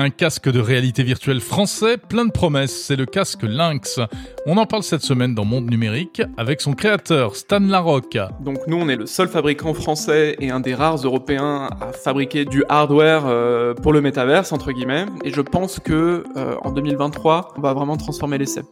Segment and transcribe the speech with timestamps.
[0.00, 3.98] Un casque de réalité virtuelle français plein de promesses, c'est le casque Lynx.
[4.46, 8.16] On en parle cette semaine dans Monde Numérique avec son créateur Stan Larocque.
[8.38, 12.44] Donc nous on est le seul fabricant français et un des rares européens à fabriquer
[12.44, 17.54] du hardware euh, pour le métaverse entre guillemets et je pense que euh, en 2023
[17.56, 18.62] on va vraiment transformer l'essai.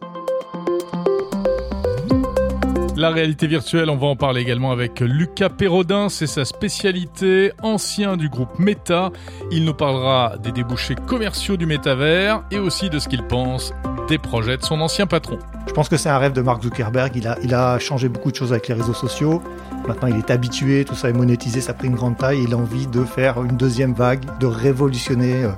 [2.97, 8.17] La réalité virtuelle, on va en parler également avec Lucas Perrodin, c'est sa spécialité, ancien
[8.17, 9.11] du groupe Meta.
[9.51, 13.71] Il nous parlera des débouchés commerciaux du métavers et aussi de ce qu'il pense
[14.07, 15.37] des projets de son ancien patron.
[15.67, 18.31] Je pense que c'est un rêve de Mark Zuckerberg, il a, il a changé beaucoup
[18.31, 19.43] de choses avec les réseaux sociaux.
[19.87, 22.41] Maintenant, il est habitué, tout ça est monétisé, ça a pris une grande taille.
[22.47, 25.43] Il a envie de faire une deuxième vague, de révolutionner.
[25.43, 25.51] Euh,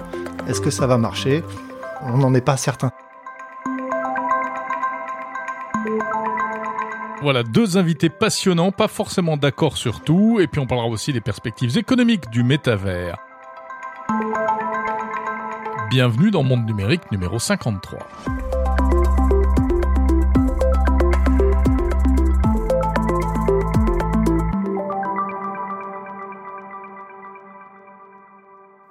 [0.50, 1.46] est-ce que ça va marcher?
[2.02, 2.92] On n'en est pas certain.
[7.22, 11.20] Voilà, deux invités passionnants, pas forcément d'accord sur tout, et puis on parlera aussi des
[11.20, 13.18] perspectives économiques du métavers.
[15.90, 18.00] Bienvenue dans Monde Numérique numéro 53.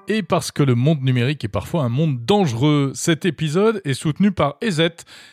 [0.08, 2.92] Et parce que le monde numérique est parfois un monde dangereux.
[2.94, 4.88] Cet épisode est soutenu par EZ,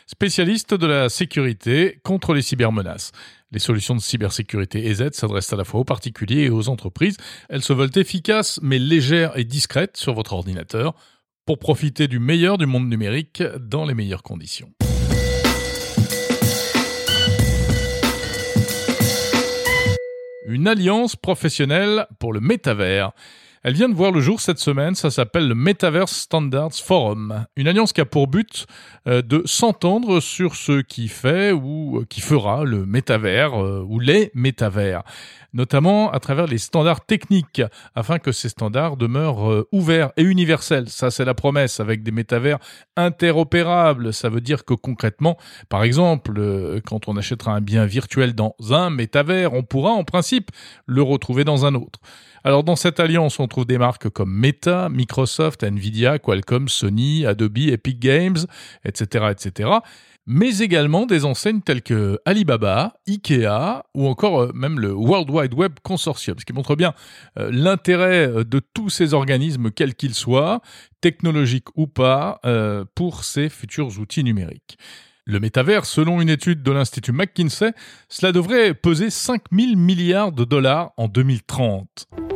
[0.06, 3.12] spécialiste de la sécurité contre les cybermenaces.
[3.52, 7.16] Les solutions de cybersécurité EZ s'adressent à la fois aux particuliers et aux entreprises.
[7.48, 10.94] Elles se veulent efficaces mais légères et discrètes sur votre ordinateur
[11.46, 14.70] pour profiter du meilleur du monde numérique dans les meilleures conditions.
[20.48, 23.12] Une alliance professionnelle pour le métavers.
[23.66, 27.66] Elle vient de voir le jour cette semaine, ça s'appelle le Metaverse Standards Forum, une
[27.66, 28.64] alliance qui a pour but
[29.08, 33.98] euh, de s'entendre sur ce qui fait ou euh, qui fera le métavers euh, ou
[33.98, 35.02] les métavers,
[35.52, 37.60] notamment à travers les standards techniques,
[37.96, 40.88] afin que ces standards demeurent ouverts et universels.
[40.88, 42.58] Ça, c'est la promesse, avec des métavers
[42.96, 44.12] interopérables.
[44.12, 45.38] Ça veut dire que concrètement,
[45.68, 50.52] par exemple, quand on achètera un bien virtuel dans un métavers, on pourra en principe
[50.86, 51.98] le retrouver dans un autre.
[52.46, 57.58] Alors dans cette alliance, on trouve des marques comme Meta, Microsoft, Nvidia, Qualcomm, Sony, Adobe,
[57.58, 58.36] Epic Games,
[58.84, 59.70] etc., etc.
[60.26, 65.54] Mais également des enseignes telles que Alibaba, Ikea ou encore euh, même le World Wide
[65.54, 66.94] Web Consortium, ce qui montre bien
[67.36, 70.60] euh, l'intérêt euh, de tous ces organismes, quels qu'ils soient,
[71.00, 72.40] technologiques ou pas,
[72.94, 74.78] pour ces futurs outils numériques.
[75.24, 77.72] Le métavers, selon une étude de l'Institut McKinsey,
[78.08, 82.35] cela devrait peser 5 000 milliards de dollars en 2030.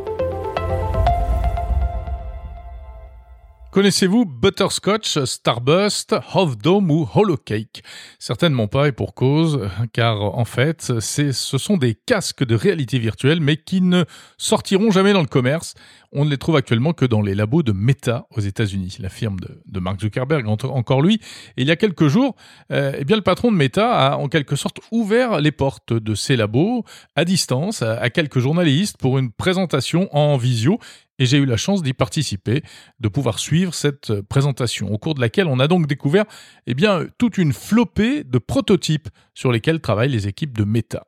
[3.72, 7.84] Connaissez-vous Butterscotch, Starburst, Half Dome ou Holocake
[8.18, 13.40] Certainement pas et pour cause, car en fait, ce sont des casques de réalité virtuelle
[13.40, 14.04] mais qui ne
[14.38, 15.74] sortiront jamais dans le commerce.
[16.12, 19.36] On ne les trouve actuellement que dans les labos de Meta aux États-Unis, la firme
[19.38, 21.20] de, Mark Zuckerberg, encore lui.
[21.56, 22.34] Et il y a quelques jours,
[22.72, 26.36] euh, eh le patron de Meta a en quelque sorte ouvert les portes de ses
[26.36, 26.84] labos
[27.14, 30.78] à distance à quelques journalistes pour une présentation en visio
[31.20, 32.62] et j'ai eu la chance d'y participer,
[32.98, 36.24] de pouvoir suivre cette présentation, au cours de laquelle on a donc découvert
[36.66, 36.74] eh
[37.18, 41.04] toute une flopée de prototypes sur lesquels travaillent les équipes de Meta.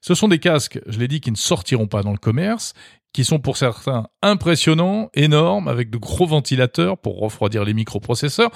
[0.00, 2.72] Ce sont des casques, je l'ai dit, qui ne sortiront pas dans le commerce,
[3.12, 8.50] qui sont pour certains impressionnants, énormes, avec de gros ventilateurs pour refroidir les microprocesseurs,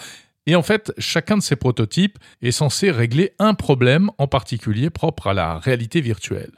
[0.47, 5.27] et en fait, chacun de ces prototypes est censé régler un problème en particulier propre
[5.27, 6.53] à la réalité virtuelle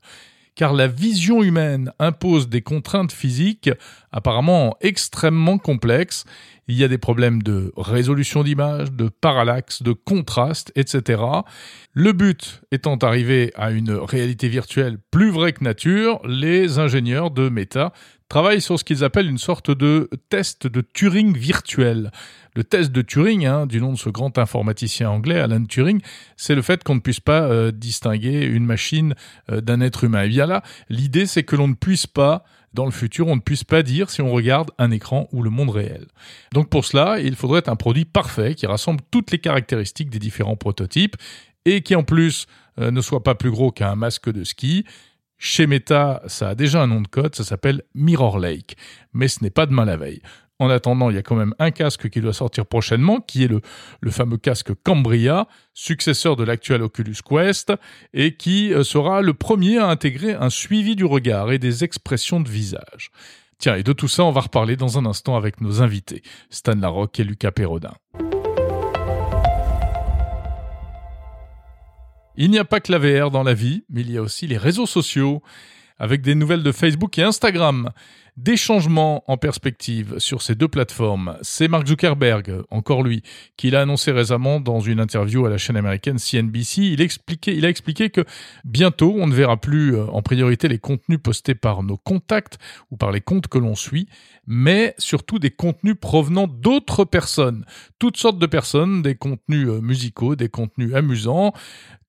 [0.58, 3.70] car la vision humaine impose des contraintes physiques
[4.10, 6.24] apparemment extrêmement complexes.
[6.66, 11.22] Il y a des problèmes de résolution d'image, de parallaxe, de contraste, etc.
[11.92, 17.48] Le but étant d'arriver à une réalité virtuelle plus vraie que nature, les ingénieurs de
[17.48, 17.92] Meta
[18.28, 22.10] travaillent sur ce qu'ils appellent une sorte de test de Turing virtuel.
[22.54, 26.00] Le test de Turing, hein, du nom de ce grand informaticien anglais, Alan Turing,
[26.36, 29.14] c'est le fait qu'on ne puisse pas euh, distinguer une machine
[29.50, 30.22] euh, d'un être humain.
[30.22, 32.44] Et bien là, l'idée c'est que l'on ne puisse pas
[32.74, 35.50] dans le futur, on ne puisse pas dire si on regarde un écran ou le
[35.50, 36.06] monde réel.
[36.52, 40.56] Donc pour cela, il faudrait un produit parfait qui rassemble toutes les caractéristiques des différents
[40.56, 41.16] prototypes
[41.64, 42.46] et qui en plus
[42.78, 44.84] euh, ne soit pas plus gros qu'un masque de ski
[45.38, 48.76] chez Meta, ça a déjà un nom de code, ça s'appelle Mirror Lake,
[49.12, 50.20] mais ce n'est pas demain la veille.
[50.61, 53.49] En attendant, il y a quand même un casque qui doit sortir prochainement, qui est
[53.49, 53.61] le,
[54.00, 57.73] le fameux casque Cambria, successeur de l'actuel Oculus Quest,
[58.12, 62.41] et qui euh, sera le premier à intégrer un suivi du regard et des expressions
[62.41, 63.12] de visage.
[63.58, 66.75] Tiens, et de tout ça, on va reparler dans un instant avec nos invités, Stan
[66.75, 67.94] Larocque et Lucas Perrodin.
[72.40, 74.46] Il n'y a pas que la VR dans la vie, mais il y a aussi
[74.46, 75.43] les réseaux sociaux,
[75.99, 77.90] avec des nouvelles de Facebook et Instagram.
[78.38, 83.25] Des changements en perspective sur ces deux plateformes, c'est Mark Zuckerberg, encore lui,
[83.56, 86.82] qui l'a annoncé récemment dans une interview à la chaîne américaine CNBC.
[86.82, 88.25] Il, expliquait, il a expliqué que
[88.64, 92.61] bientôt, on ne verra plus euh, en priorité les contenus postés par nos contacts
[92.93, 94.06] ou par les comptes que l'on suit,
[94.46, 97.64] mais surtout des contenus provenant d'autres personnes,
[97.99, 101.52] toutes sortes de personnes, des contenus euh, musicaux, des contenus amusants,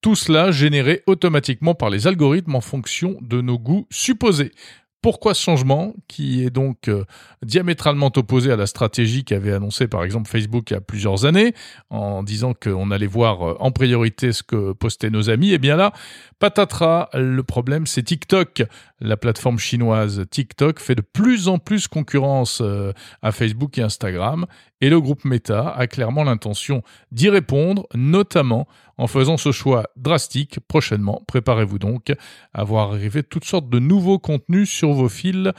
[0.02, 4.52] tout cela généré automatiquement par les algorithmes en fonction de nos goûts supposés.
[5.02, 7.06] Pourquoi ce changement, qui est donc euh,
[7.42, 11.54] diamétralement opposé à la stratégie qu'avait annoncée par exemple Facebook il y a plusieurs années,
[11.90, 15.54] en disant qu'on allait voir euh, en priorité ce que postaient nos amis?
[15.54, 15.94] Eh bien là,
[16.40, 18.64] patatras, le problème c'est TikTok.
[19.02, 22.92] La plateforme chinoise TikTok fait de plus en plus concurrence euh,
[23.22, 24.46] à Facebook et Instagram,
[24.82, 28.68] et le groupe Meta a clairement l'intention d'y répondre, notamment
[28.98, 31.24] en faisant ce choix drastique prochainement.
[31.28, 32.14] Préparez-vous donc
[32.54, 35.50] à voir arriver toutes sortes de nouveaux contenus sur vos fils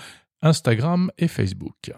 [0.43, 1.93] Instagram et Facebook.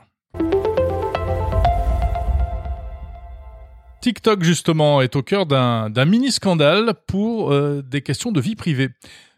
[4.00, 8.88] TikTok, justement, est au cœur d'un mini-scandale pour euh, des questions de vie privée.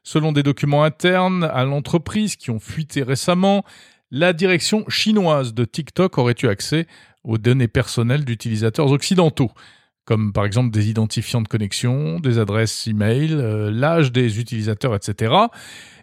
[0.04, 3.64] Selon des documents internes à l'entreprise qui ont fuité récemment,
[4.10, 6.86] la direction chinoise de TikTok aurait eu accès
[7.24, 9.50] aux données personnelles d'utilisateurs occidentaux
[10.04, 15.34] comme par exemple des identifiants de connexion, des adresses email, euh, l'âge des utilisateurs, etc.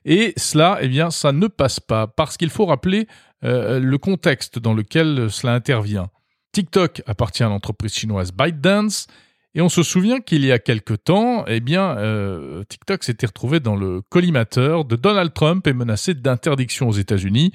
[0.05, 3.07] Et cela, eh bien, ça ne passe pas parce qu'il faut rappeler
[3.43, 6.09] euh, le contexte dans lequel cela intervient.
[6.51, 9.07] TikTok appartient à l'entreprise chinoise ByteDance
[9.55, 13.59] et on se souvient qu'il y a quelque temps, eh bien, euh, TikTok s'était retrouvé
[13.59, 17.51] dans le collimateur de Donald Trump et menacé d'interdiction aux États-Unis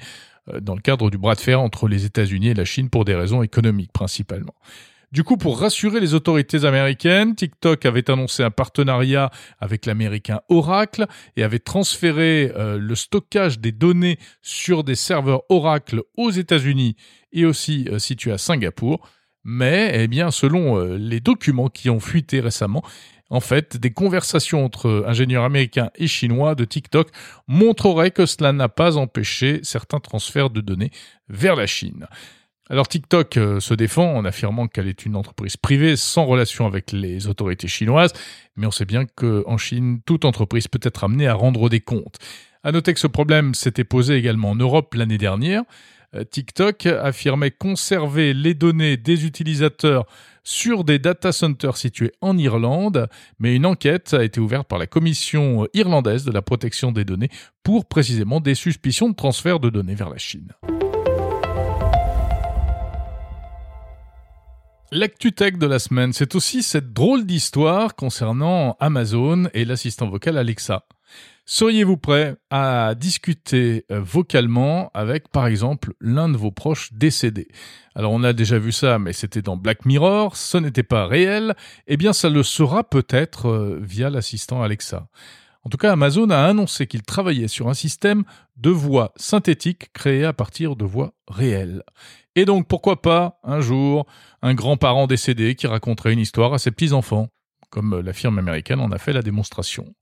[0.61, 3.15] dans le cadre du bras de fer entre les États-Unis et la Chine pour des
[3.15, 4.55] raisons économiques principalement.
[5.13, 11.05] Du coup, pour rassurer les autorités américaines, TikTok avait annoncé un partenariat avec l'américain Oracle
[11.37, 16.97] et avait transféré euh, le stockage des données sur des serveurs Oracle aux États-Unis
[17.31, 19.07] et aussi euh, situés à Singapour.
[19.49, 22.83] Mais, eh selon euh, les documents qui ont fuité récemment,
[23.29, 27.07] en fait, des conversations entre ingénieurs américains et chinois de TikTok
[27.47, 30.91] montreraient que cela n'a pas empêché certains transferts de données
[31.29, 32.07] vers la Chine.
[32.69, 36.91] Alors TikTok euh, se défend en affirmant qu'elle est une entreprise privée sans relation avec
[36.91, 38.11] les autorités chinoises,
[38.57, 42.17] mais on sait bien qu'en Chine, toute entreprise peut être amenée à rendre des comptes.
[42.63, 45.63] À noter que ce problème s'était posé également en Europe l'année dernière.
[46.17, 50.05] Euh, TikTok affirmait conserver les données des utilisateurs
[50.43, 53.07] sur des data centers situés en Irlande,
[53.39, 57.29] mais une enquête a été ouverte par la Commission irlandaise de la protection des données
[57.63, 60.53] pour précisément des suspicions de transfert de données vers la Chine.
[64.93, 70.37] L'actu tech de la semaine, c'est aussi cette drôle d'histoire concernant Amazon et l'assistant vocal
[70.37, 70.85] Alexa.
[71.45, 77.47] Seriez-vous prêt à discuter euh, vocalement avec, par exemple, l'un de vos proches décédés?
[77.95, 81.55] Alors on a déjà vu ça, mais c'était dans Black Mirror, ce n'était pas réel.
[81.87, 85.07] Eh bien, ça le sera peut-être euh, via l'assistant Alexa.
[85.63, 88.23] En tout cas, Amazon a annoncé qu'il travaillait sur un système
[88.55, 91.83] de voix synthétique créé à partir de voix réelles.
[92.35, 94.05] Et donc, pourquoi pas, un jour,
[94.41, 97.29] un grand-parent décédé qui raconterait une histoire à ses petits-enfants,
[97.69, 99.93] comme la firme américaine en a fait la démonstration.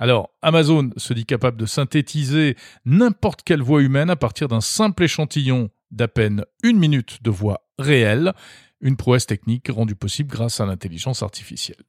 [0.00, 2.56] Alors, Amazon se dit capable de synthétiser
[2.86, 7.66] n'importe quelle voix humaine à partir d'un simple échantillon d'à peine une minute de voix
[7.78, 8.32] réelle,
[8.80, 11.84] une prouesse technique rendue possible grâce à l'intelligence artificielle.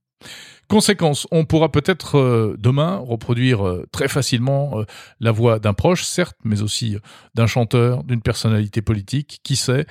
[0.68, 4.84] Conséquence, on pourra peut-être euh, demain reproduire euh, très facilement euh,
[5.22, 6.98] la voix d'un proche, certes, mais aussi
[7.34, 9.86] d'un chanteur, d'une personnalité politique, qui sait,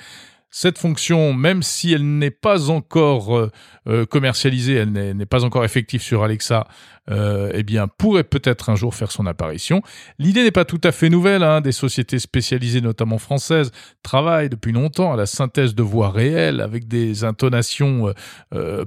[0.51, 3.51] cette fonction, même si elle n'est pas encore euh,
[3.89, 6.67] euh, commercialisée, elle n'est pas encore effective sur Alexa,
[7.09, 9.81] euh, eh bien, pourrait peut-être un jour faire son apparition.
[10.19, 11.45] L'idée n'est pas tout à fait nouvelle.
[11.45, 11.61] Hein.
[11.61, 13.71] Des sociétés spécialisées, notamment françaises,
[14.03, 18.13] travaillent depuis longtemps à la synthèse de voix réelles avec des intonations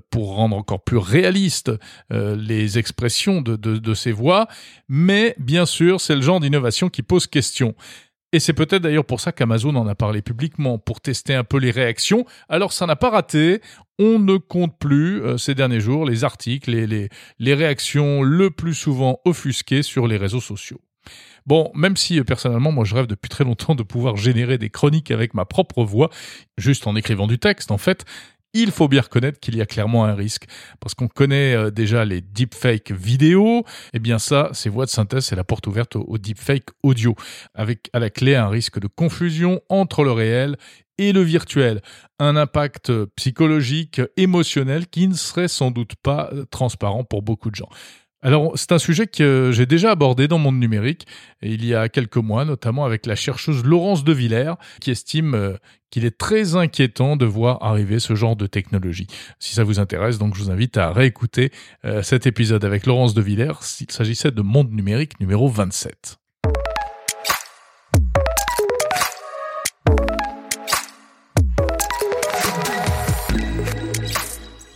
[0.10, 1.72] pour rendre encore plus réalistes
[2.10, 4.48] les expressions de, de ces voix.
[4.88, 7.76] Mais bien sûr, c'est le genre d'innovation qui pose question.
[8.34, 11.58] Et c'est peut-être d'ailleurs pour ça qu'Amazon en a parlé publiquement, pour tester un peu
[11.58, 12.26] les réactions.
[12.50, 13.62] Alors ça n'a pas raté,
[14.00, 18.50] on ne compte plus euh, ces derniers jours les articles et les, les réactions le
[18.50, 20.82] plus souvent offusquées sur les réseaux sociaux.
[21.46, 24.72] Bon, même si euh, personnellement, moi je rêve depuis très longtemps de pouvoir générer des
[24.72, 26.10] chroniques avec ma propre voix,
[26.58, 28.04] juste en écrivant du texte en fait,
[28.54, 30.46] il faut bien reconnaître qu'il y a clairement un risque.
[30.80, 34.90] Parce qu'on connaît euh, déjà les deepfakes vidéo, et eh bien ça, ces voix de
[34.90, 37.16] synthèse, c'est la porte ouverte au, deepfake audio,
[37.54, 40.58] avec à la clé un risque de confusion entre le réel
[41.00, 41.82] et le virtuel,
[42.20, 47.56] un impact psychologique, émotionnel qui ne serait sans doute pas euh, transparent pour beaucoup de
[47.56, 47.70] gens.
[48.24, 51.06] Alors, c'est un sujet que j'ai déjà abordé dans Monde Numérique,
[51.42, 55.58] il y a quelques mois, notamment avec la chercheuse Laurence de Villers, qui estime euh,
[55.90, 59.08] qu'il est très inquiétant de voir arriver ce genre de technologie.
[59.40, 61.52] Si ça vous intéresse, donc je vous invite à réécouter
[61.84, 66.23] euh, cet épisode avec Laurence de Villers, s'il s'agissait de Monde Numérique numéro 27.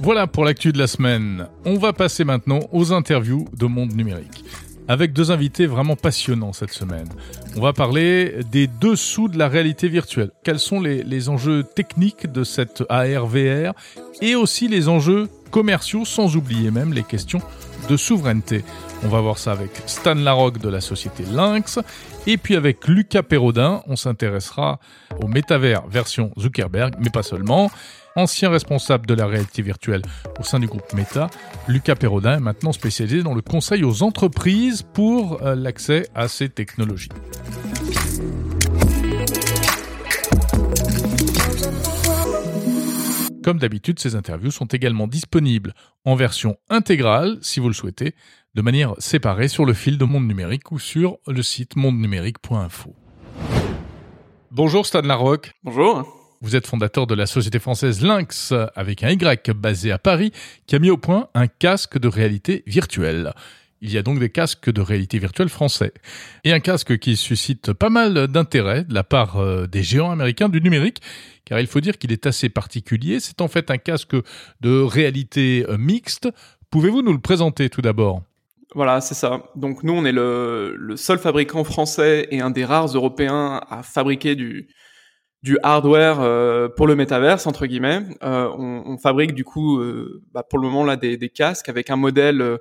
[0.08, 1.50] Voilà pour l'actu de la semaine.
[1.66, 4.46] On va passer maintenant aux interviews de Monde Numérique.
[4.88, 7.10] Avec deux invités vraiment passionnants cette semaine.
[7.58, 10.32] On va parler des dessous de la réalité virtuelle.
[10.46, 13.74] Quels sont les, enjeux techniques de cette AR-VR
[14.22, 17.42] et aussi les enjeux commerciaux, sans oublier même les questions
[17.90, 18.64] de souveraineté.
[19.04, 21.80] On va voir ça avec Stan Larocque de la société Lynx.
[22.28, 24.80] Et puis avec Lucas Perrodin, on s'intéressera
[25.22, 27.70] au métavers version Zuckerberg, mais pas seulement.
[28.18, 30.02] Ancien responsable de la réalité virtuelle
[30.40, 31.30] au sein du groupe Meta,
[31.68, 36.50] Lucas Perrodin est maintenant spécialisé dans le conseil aux entreprises pour euh, l'accès à ces
[36.50, 37.10] technologies.
[43.44, 48.16] Comme d'habitude, ces interviews sont également disponibles en version intégrale, si vous le souhaitez,
[48.56, 52.96] de manière séparée sur le fil de Monde Numérique ou sur le site mondenumérique.info.
[54.50, 55.54] Bonjour Stan Larocque.
[55.64, 56.17] Bonjour.
[56.42, 60.32] Vous êtes fondateur de la société française Lynx, avec un Y basé à Paris,
[60.68, 63.34] qui a mis au point un casque de réalité virtuelle.
[63.82, 65.94] Il y a donc des casques de réalité virtuelle français.
[66.44, 70.50] Et un casque qui suscite pas mal d'intérêt de la part euh, des géants américains
[70.50, 71.02] du numérique,
[71.46, 73.20] car il faut dire qu'il est assez particulier.
[73.20, 74.16] C'est en fait un casque
[74.62, 76.30] de réalité euh, mixte.
[76.70, 78.22] Pouvez-vous nous le présenter tout d'abord?
[78.76, 79.44] Voilà, c'est ça.
[79.56, 83.82] Donc nous, on est le, le, seul fabricant français et un des rares européens à
[83.82, 84.68] fabriquer du,
[85.48, 88.04] du hardware euh, pour le métaverse entre guillemets.
[88.22, 91.70] Euh, on, on, fabrique du coup, euh, bah, pour le moment là, des, des, casques
[91.70, 92.60] avec un modèle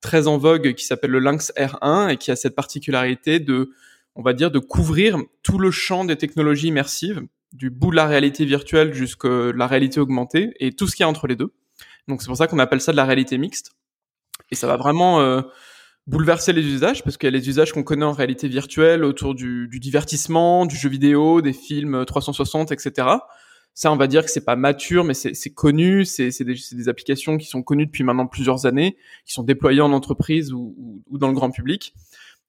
[0.00, 3.70] très en vogue qui s'appelle le Lynx R1 et qui a cette particularité de,
[4.16, 7.22] on va dire, de couvrir tout le champ des technologies immersives,
[7.52, 11.06] du bout de la réalité virtuelle jusqu'à la réalité augmentée et tout ce qu'il y
[11.06, 11.52] a entre les deux.
[12.08, 13.70] Donc c'est pour ça qu'on appelle ça de la réalité mixte.
[14.50, 15.20] Et ça va vraiment
[16.06, 19.34] bouleverser les usages parce qu'il y a les usages qu'on connaît en réalité virtuelle autour
[19.34, 23.08] du, divertissement, du jeu vidéo, des films 360, etc.
[23.72, 26.04] Ça, on va dire que c'est pas mature, mais c'est connu.
[26.04, 29.92] C'est des, des, applications qui sont connues depuis maintenant plusieurs années, qui sont déployées en
[29.92, 31.94] entreprise ou, ou, dans le grand public.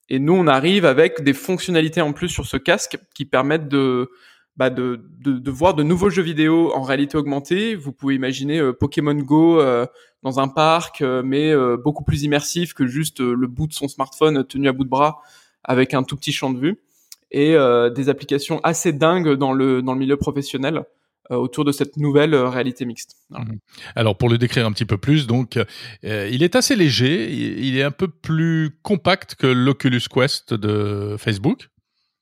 [0.08, 4.12] Et nous, on arrive avec des fonctionnalités en plus sur ce casque qui permettent de
[4.58, 7.76] bah de, de, de, voir de nouveaux jeux vidéo en réalité augmentée.
[7.76, 9.86] Vous pouvez imaginer euh, Pokémon Go euh,
[10.24, 14.46] dans un parc, euh, mais beaucoup plus immersif que juste le bout de son smartphone
[14.46, 15.22] tenu à bout de bras
[15.64, 16.80] avec un tout petit champ de vue.
[17.32, 17.58] Et
[17.94, 20.84] des applications assez dingues dans le, dans le milieu professionnel
[21.30, 23.18] autour de cette nouvelle réalité mixte.
[23.32, 23.56] Mmh.
[23.96, 25.60] Alors pour le décrire un petit peu plus, donc
[26.04, 31.68] il est assez léger, il est un peu plus compact que l'Oculus Quest de Facebook.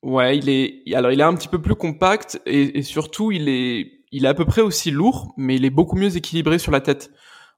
[0.03, 0.93] Ouais, il est.
[0.93, 4.33] Alors, il est un petit peu plus compact et, surtout, il est, il est à
[4.33, 7.12] peu près aussi lourd, mais il est beaucoup mieux équilibré sur la tête.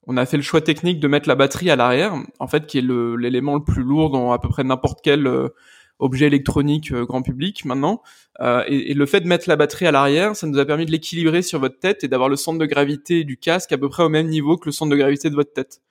[0.08, 2.78] On a fait le choix technique de mettre la batterie à l'arrière, en fait, qui
[2.78, 5.50] est l'élément le, plus lourd dans à peu près n'importe quel euh,
[5.98, 8.04] objet électronique euh, grand public maintenant.
[8.42, 10.92] Euh, et, le fait de mettre la batterie à l'arrière, ça nous a permis de
[10.92, 14.04] l'équilibrer sur votre tête et d'avoir le centre de gravité du casque à peu près
[14.04, 15.82] au même niveau que le centre de gravité de votre tête.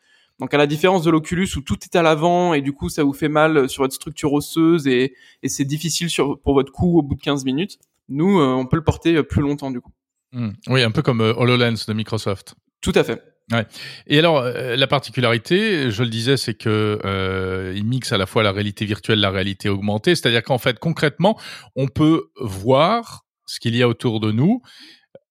[0.41, 3.05] Donc à la différence de l'Oculus où tout est à l'avant et du coup ça
[3.05, 6.99] vous fait mal sur votre structure osseuse et, et c'est difficile sur, pour votre cou
[6.99, 9.81] au bout de 15 minutes, nous euh, on peut le porter euh, plus longtemps du
[9.81, 9.93] coup.
[10.33, 10.51] Mmh.
[10.69, 12.57] Oui, un peu comme euh, HoloLens de Microsoft.
[12.81, 13.23] Tout à fait.
[13.53, 13.67] Ouais.
[14.07, 18.43] Et alors, la particularité, je le disais, c'est que euh, il mixe à la fois
[18.43, 20.15] la réalité virtuelle, la réalité augmentée.
[20.15, 21.39] C'est-à-dire qu'en fait, concrètement,
[21.77, 24.63] on peut voir ce qu'il y a autour de nous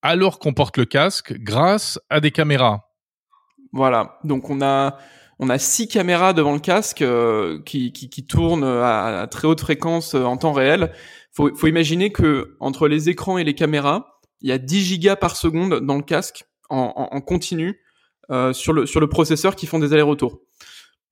[0.03, 2.92] alors qu'on porte le casque grâce à des caméras.
[3.73, 4.19] Voilà.
[4.23, 4.97] Donc on a
[5.39, 9.59] on a six caméras devant le casque euh, qui, qui, qui, tournent à, très haute
[9.59, 10.93] fréquence euh, en temps réel.
[11.33, 15.15] Faut, faut imaginer que entre les écrans et les caméras, il y a 10 gigas
[15.15, 17.81] par seconde dans le casque en, en, en continu
[18.31, 20.39] euh, sur le sur le processeur qui font des allers-retours.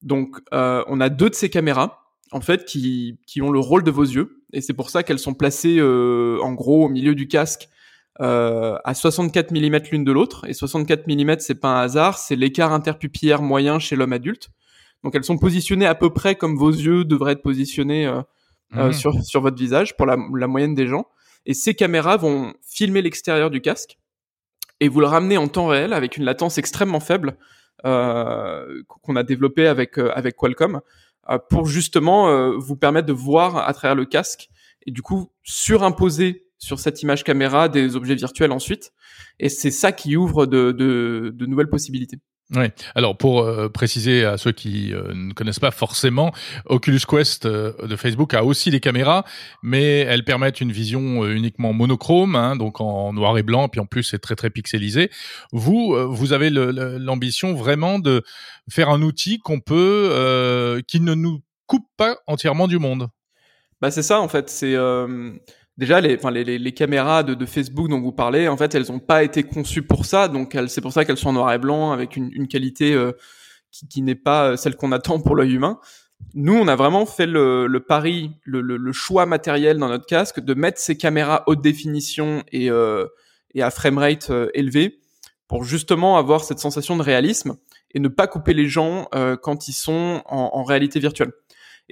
[0.01, 3.83] Donc euh, on a deux de ces caméras en fait qui qui ont le rôle
[3.83, 7.13] de vos yeux et c'est pour ça qu'elles sont placées euh, en gros au milieu
[7.13, 7.67] du casque
[8.21, 10.45] euh, à 64 mm l'une de l'autre.
[10.47, 14.49] Et 64 mm, c'est pas un hasard, c'est l'écart interpupillaire moyen chez l'homme adulte.
[15.03, 18.21] Donc elles sont positionnées à peu près comme vos yeux devraient être positionnés euh,
[18.75, 18.93] euh mmh.
[18.93, 21.05] sur, sur votre visage pour la, la, moyenne des gens.
[21.45, 23.97] Et ces caméras vont filmer l'extérieur du casque
[24.79, 27.37] et vous le ramener en temps réel avec une latence extrêmement faible
[27.83, 30.81] euh, qu'on a développé avec, euh, avec Qualcomm
[31.29, 34.49] euh, pour justement vous permettre de voir à travers le casque
[34.85, 38.93] et du coup surimposer sur cette image caméra des objets virtuels ensuite.
[39.39, 42.19] Et c'est ça qui ouvre de, de, de nouvelles possibilités.
[42.53, 42.65] Oui.
[42.95, 46.33] Alors pour euh, préciser à ceux qui euh, ne connaissent pas forcément,
[46.65, 49.23] Oculus Quest euh, de Facebook a aussi des caméras,
[49.63, 53.85] mais elles permettent une vision uniquement monochrome, hein, donc en noir et blanc, puis en
[53.85, 55.09] plus c'est très très pixelisé.
[55.53, 58.21] Vous, vous avez l'ambition vraiment de
[58.69, 63.07] faire un outil qu'on peut, qui ne nous coupe pas entièrement du monde.
[63.79, 64.49] Bah c'est ça en fait.
[64.49, 64.75] C'est
[65.77, 68.87] déjà les, enfin, les, les, caméras de, de, Facebook dont vous parlez, en fait, elles
[68.89, 71.57] n'ont pas été conçues pour ça, donc c'est pour ça qu'elles sont en noir et
[71.57, 73.13] blanc avec une, une qualité euh,
[73.71, 75.79] qui, qui n'est pas euh, celle qu'on attend pour l'œil humain.
[76.35, 80.39] Nous, on a vraiment fait le, le pari, le, le, choix matériel dans notre casque
[80.39, 83.07] de mettre ces caméras haute définition et, euh,
[83.55, 84.99] et à framerate euh, élevé
[85.47, 87.57] pour justement avoir cette sensation de réalisme
[87.93, 89.09] et ne pas couper les gens
[89.41, 91.33] quand ils sont en, en réalité virtuelle.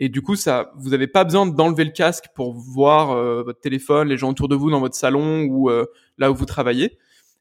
[0.01, 3.59] Et du coup, ça, vous n'avez pas besoin d'enlever le casque pour voir euh, votre
[3.59, 5.85] téléphone, les gens autour de vous dans votre salon ou euh,
[6.17, 6.97] là où vous travaillez.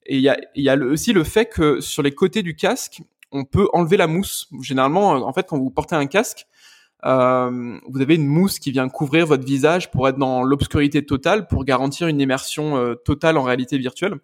[0.06, 3.02] Et il y a, y a aussi le fait que sur les côtés du casque,
[3.30, 4.48] on peut enlever la mousse.
[4.60, 6.46] Généralement, en fait, quand vous portez un casque,
[7.04, 11.46] euh, vous avez une mousse qui vient couvrir votre visage pour être dans l'obscurité totale,
[11.46, 14.16] pour garantir une immersion euh, totale en réalité virtuelle.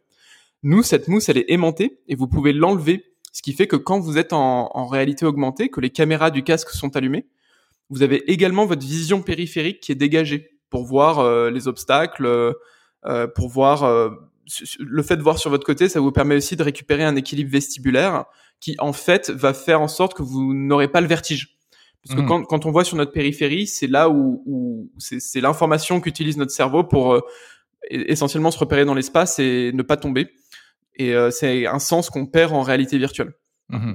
[0.64, 4.00] Nous, cette mousse, elle est aimantée et vous pouvez l'enlever, ce qui fait que quand
[4.00, 7.26] vous êtes en, en réalité augmentée, que les caméras du casque sont allumées,
[7.90, 12.52] vous avez également votre vision périphérique qui est dégagée pour voir euh, les obstacles, euh,
[13.06, 13.84] euh, pour voir
[14.78, 17.50] le fait de voir sur votre côté, ça vous permet aussi de récupérer un équilibre
[17.50, 18.24] vestibulaire
[18.60, 21.58] qui en fait va faire en sorte que vous n'aurez pas le vertige.
[22.02, 22.26] Parce que mmh.
[22.26, 26.50] quand, quand, on voit sur notre périphérie, c'est là où, où c'est l'information qu'utilise notre
[26.50, 27.22] cerveau pour
[27.88, 30.34] essentiellement se repérer dans l'espace et ne pas tomber.
[30.96, 33.32] Et c'est un sens qu'on perd en réalité virtuelle.
[33.70, 33.94] Mmh.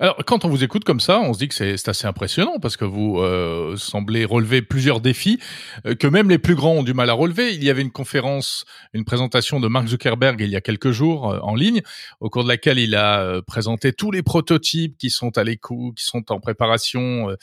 [0.00, 2.76] Alors, quand on vous écoute comme ça, on se dit que c'est assez impressionnant parce
[2.76, 5.40] que vous euh, semblez relever plusieurs défis
[5.86, 7.54] euh, que même les plus grands ont du mal à relever.
[7.54, 11.30] Il y avait une conférence, une présentation de Mark Zuckerberg il y a quelques jours
[11.30, 11.82] euh, en ligne,
[12.20, 16.04] au cours de laquelle il a présenté tous les prototypes qui sont à l'écoute, qui
[16.04, 17.34] sont en préparation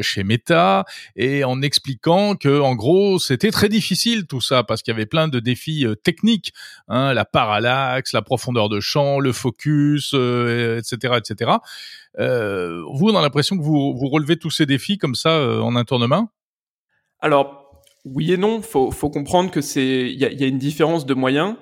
[0.00, 0.84] chez Meta,
[1.16, 5.06] et en expliquant que, en gros, c'était très difficile tout ça parce qu'il y avait
[5.06, 6.52] plein de défis techniques,
[6.88, 11.52] hein, la parallaxe, la profondeur de champ, le focus, etc., etc.
[12.18, 15.60] Euh, vous, on a l'impression que vous, vous relevez tous ces défis comme ça euh,
[15.60, 16.30] en un tournement
[17.20, 18.62] Alors, oui et non.
[18.62, 21.56] Faut, faut comprendre que c'est, il y a, une différence de moyens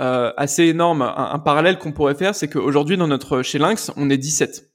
[0.00, 1.02] euh, assez énorme.
[1.02, 2.98] Un, parallèle qu'on pourrait faire, c'est qu'aujourd'hui,
[3.42, 4.70] chez Lynx, on est 17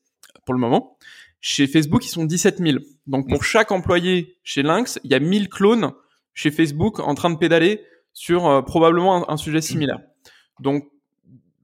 [0.45, 0.97] pour le moment.
[1.39, 2.77] Chez Facebook, ils sont 17 000.
[3.05, 5.91] Donc, pour chaque employé chez Lynx, il y a 1000 clones
[6.33, 9.99] chez Facebook en train de pédaler sur probablement un, un, sujet similaire.
[10.59, 10.85] Donc,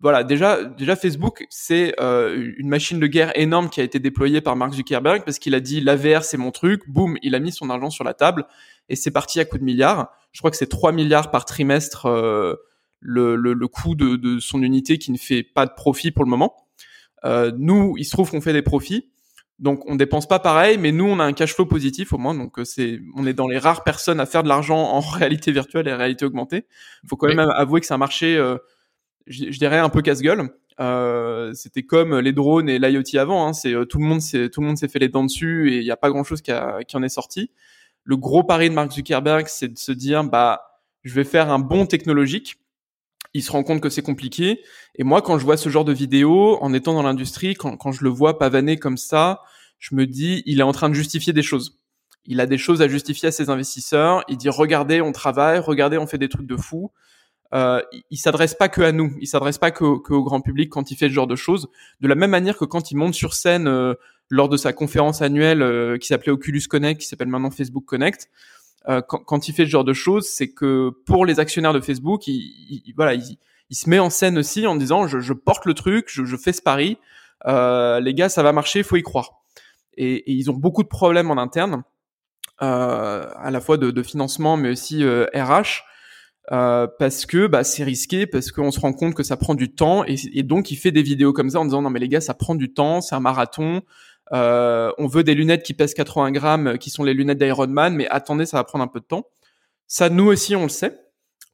[0.04, 4.42] voilà, déjà, déjà Facebook, c'est euh, une machine de guerre énorme qui a été déployée
[4.42, 7.40] par Mark Zuckerberg parce qu'il a dit la VR c'est mon truc, boum, il a
[7.40, 8.46] mis son argent sur la table
[8.90, 10.12] et c'est parti à coup de milliards.
[10.34, 12.56] Je crois que c'est 3 milliards par trimestre euh,
[13.00, 16.26] le, le, le, coût de, de, son unité qui ne fait pas de profit pour
[16.26, 16.54] le moment.
[17.24, 19.10] Euh, nous, il se trouve qu'on fait des profits,
[19.58, 22.36] donc on dépense pas pareil, mais nous on a un cash flow positif au moins,
[22.36, 25.88] donc c'est on est dans les rares personnes à faire de l'argent en réalité virtuelle
[25.88, 26.66] et réalité augmentée.
[27.04, 28.38] Il faut quand même avouer que c'est un marché
[29.28, 30.50] je, dirais un peu casse-gueule.
[30.80, 33.48] Euh, c'était comme les drones et l'IoT avant.
[33.48, 33.54] Hein.
[33.54, 35.78] C'est euh, tout le monde s'est tout le monde s'est fait les dents dessus et
[35.78, 36.52] il n'y a pas grand chose qui,
[36.88, 37.52] qui, en est sorti.
[38.04, 40.62] Le gros pari de Mark Zuckerberg, c'est de se dire bah
[41.04, 42.58] je vais faire un bon technologique.
[43.34, 44.62] Il se rend compte que c'est compliqué.
[44.96, 47.92] Et moi, quand je vois ce genre de vidéo, en étant dans l'industrie, quand, quand
[47.92, 49.42] je le vois pavaner comme ça,
[49.80, 51.80] je me dis il est en train de justifier des choses.
[52.26, 54.24] Il a des choses à justifier à ses investisseurs.
[54.28, 56.92] Il dit regardez, on travaille, regardez, on fait des trucs de fou
[57.54, 60.90] euh, il s'adresse pas que à nous, il s'adresse pas que, au grand public quand
[60.92, 61.70] il fait ce genre de choses.
[62.02, 63.94] De la même manière que quand il monte sur scène euh,
[64.30, 68.30] lors de sa conférence annuelle euh, qui s'appelait Oculus Connect, qui s'appelle maintenant Facebook Connect,
[68.90, 71.80] euh, quand, quand, il fait ce genre de choses, c'est que pour les actionnaires de
[71.80, 73.38] Facebook, il, voilà, il,
[73.70, 76.36] il, se met en scène aussi en disant je, je porte le truc, je, je
[76.36, 76.98] fais ce pari,
[77.46, 79.44] les gars, ça va marcher, faut y croire.
[79.96, 81.84] Et, et ils ont beaucoup de problèmes en interne,
[82.58, 85.84] à la fois de, de financement, mais aussi RH.
[86.52, 89.74] Euh, parce que bah, c'est risqué, parce qu'on se rend compte que ça prend du
[89.74, 92.20] temps, et, donc il fait des vidéos comme ça en disant non mais les gars
[92.20, 93.82] ça prend du temps, c'est un marathon,
[94.34, 97.96] euh, on veut des lunettes qui pèsent 80 grammes, qui sont les lunettes d'Iron Man,
[97.96, 99.26] mais attendez ça va prendre un peu de temps.
[99.88, 101.00] Ça nous aussi on le sait,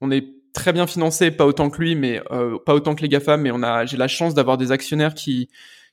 [0.02, 3.10] on est très bien financé, pas autant que lui, mais euh, pas autant que les
[3.10, 5.49] GAFA, mais on a j'ai la chance d'avoir des actionnaires qui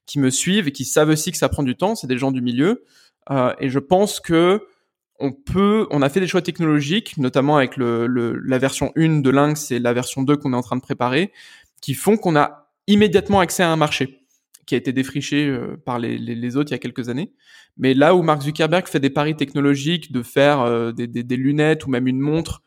[0.07, 2.31] qui me suivent et qui savent aussi que ça prend du temps, c'est des gens
[2.31, 2.85] du milieu,
[3.31, 4.67] euh, et je pense que
[5.19, 9.31] on peut, on a fait des choix technologiques, notamment avec le, la version 1 de
[9.31, 11.33] Lynx et la version 2 qu'on est en train de préparer,
[11.81, 14.27] qui font qu'on a immédiatement accès à un marché
[14.67, 17.33] qui a été défriché euh, par les, les, autres il y a quelques années.
[17.77, 21.37] Mais là où Mark Zuckerberg fait des paris technologiques de faire euh, des, des, des,
[21.37, 22.63] lunettes ou même une montre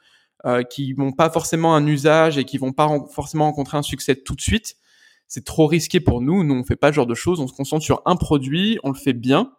[0.45, 4.15] euh, qui n'ont pas forcément un usage et qui vont pas forcément rencontrer un succès
[4.15, 4.77] tout de suite,
[5.27, 6.43] c'est trop risqué pour nous.
[6.43, 7.41] Nous, on fait pas ce genre de choses.
[7.41, 9.51] On se concentre sur un produit, on le fait bien.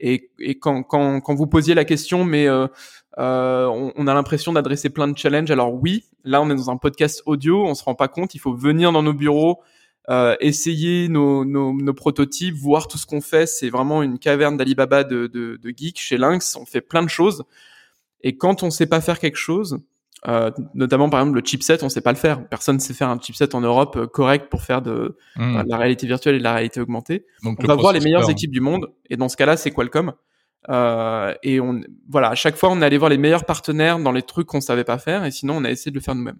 [0.00, 2.66] Et, et quand, quand, quand vous posiez la question, mais euh,
[3.18, 5.50] euh, on, on, a l'impression d'adresser plein de challenges.
[5.50, 8.34] Alors oui, là, on est dans un podcast audio, on se rend pas compte.
[8.34, 9.60] Il faut venir dans nos bureaux,
[10.08, 13.46] euh, essayer nos, nos, nos, prototypes, voir tout ce qu'on fait.
[13.46, 16.56] C'est vraiment une caverne d'Alibaba de, de, de geeks chez Lynx.
[16.56, 17.44] On fait plein de choses.
[18.22, 19.78] Et quand on sait pas faire quelque chose,
[20.28, 22.46] euh, notamment par exemple le chipset, on sait pas le faire.
[22.48, 25.62] Personne sait faire un chipset en Europe euh, correct pour faire de, mmh.
[25.66, 27.24] la réalité virtuelle et de la réalité augmentée.
[27.42, 30.12] Donc, on va voir les meilleures équipes du monde et dans ce cas-là, c'est Qualcomm.
[30.68, 34.12] Euh, et on, voilà, à chaque fois, on est allé voir les meilleurs partenaires dans
[34.12, 36.38] les trucs qu'on savait pas faire et sinon, on a essayé de le faire nous-mêmes.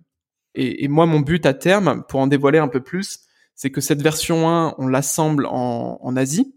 [0.54, 3.20] Et, et, moi, mon but à terme, pour en dévoiler un peu plus,
[3.54, 6.54] c'est que cette version 1, on l'assemble en, en Asie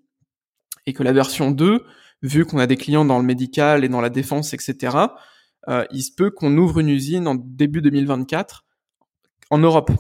[0.86, 1.86] et que la version 2,
[2.22, 4.98] vu qu'on a des clients dans le médical et dans la défense, etc.,
[5.70, 8.66] euh, il se peut qu'on ouvre une usine en début 2024
[9.50, 9.92] en Europe,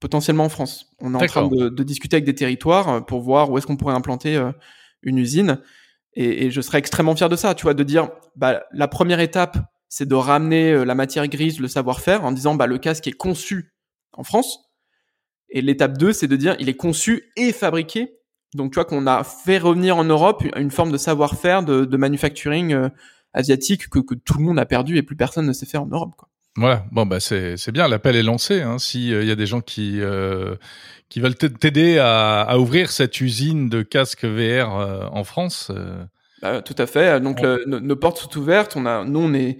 [0.00, 0.90] potentiellement en France.
[1.00, 3.66] On est en train de, de, discuter avec des territoires euh, pour voir où est-ce
[3.66, 4.52] qu'on pourrait implanter euh,
[5.02, 5.60] une usine.
[6.14, 9.20] Et, et, je serais extrêmement fier de ça, tu vois, de dire, bah, la première
[9.20, 13.12] étape, c'est de ramener la matière grise, le savoir-faire, en disant, bah, le casque est
[13.12, 13.74] conçu
[14.12, 14.58] en France.
[15.48, 18.18] Et l'étape 2, c'est de dire, il est conçu et fabriqué.
[18.54, 21.96] Donc, tu vois, qu'on a fait revenir en Europe une forme de savoir-faire de, de
[21.96, 22.88] manufacturing euh,
[23.34, 25.86] asiatique que, que, tout le monde a perdu et plus personne ne sait faire en
[25.86, 26.12] Europe.
[26.16, 26.28] Quoi.
[26.56, 28.62] Voilà, bon bah c'est c'est bien, l'appel est lancé.
[28.62, 28.78] Hein.
[28.78, 30.54] S'il euh, y a des gens qui euh,
[31.08, 35.72] qui veulent t'aider à, à, ouvrir cette usine de casques VR euh, en France.
[35.74, 36.04] Euh.
[36.42, 37.20] Bah, tout à fait.
[37.20, 38.76] Donc le, nos, nos, portes sont ouvertes.
[38.76, 39.58] On a, nous on est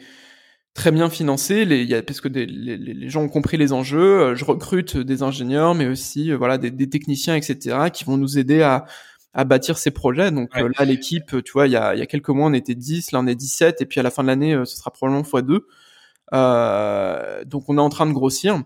[0.74, 1.64] très bien financé.
[1.64, 4.36] Les, y a, parce que des, les, les, gens ont compris les enjeux.
[4.36, 8.62] Je recrute des ingénieurs, mais aussi voilà des, des techniciens, etc., qui vont nous aider
[8.62, 8.84] à
[9.34, 10.30] à bâtir ces projets.
[10.30, 10.62] Donc ouais.
[10.78, 13.12] là, l'équipe, tu vois, il y a, il y a quelques mois, on était 10,
[13.12, 15.60] là on est 17, et puis à la fin de l'année, ce sera probablement x2.
[16.32, 18.62] Euh, donc on est en train de grossir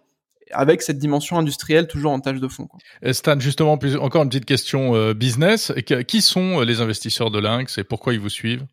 [0.53, 2.67] avec cette dimension industrielle toujours en tâche de fond.
[2.67, 3.13] Quoi.
[3.13, 5.73] Stan, justement, encore une petite question euh, business.
[6.07, 8.65] Qui sont les investisseurs de Lynx et pourquoi ils vous suivent?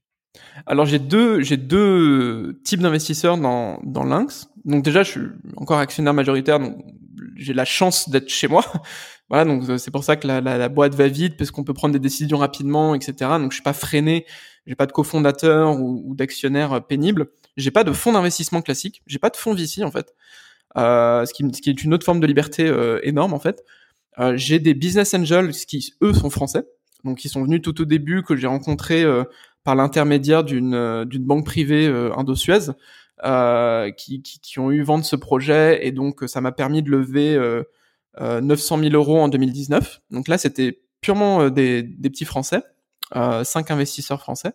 [0.65, 4.49] Alors j'ai deux j'ai deux types d'investisseurs dans dans Lynx.
[4.65, 5.21] Donc déjà je suis
[5.57, 6.77] encore actionnaire majoritaire donc
[7.35, 8.63] j'ai la chance d'être chez moi.
[9.29, 11.63] voilà, donc euh, c'est pour ça que la, la, la, boîte va vite, parce qu'on
[11.63, 13.13] peut prendre des décisions rapidement, etc.
[13.39, 14.25] Donc je suis pas freiné,
[14.65, 19.01] j'ai pas de cofondateur ou, ou d'actionnaire euh, pénible, j'ai pas de fonds d'investissement classique,
[19.07, 20.13] j'ai pas de fonds VC en fait,
[20.77, 23.63] euh, ce, qui, ce qui est une autre forme de liberté euh, énorme en fait.
[24.19, 26.63] Euh, j'ai des business angels qui eux sont français,
[27.03, 29.05] donc ils sont venus tout au début que j'ai rencontré
[29.63, 32.71] par l'intermédiaire d'une d'une banque privée Indo-Suez.
[33.23, 36.83] Euh, qui, qui, qui, ont eu vent de ce projet et donc ça m'a permis
[36.83, 37.37] de lever
[38.19, 40.01] euh, 900 000 euros en 2019.
[40.11, 42.63] Donc là, c'était purement euh, des, des, petits Français,
[43.15, 44.53] euh, cinq investisseurs français.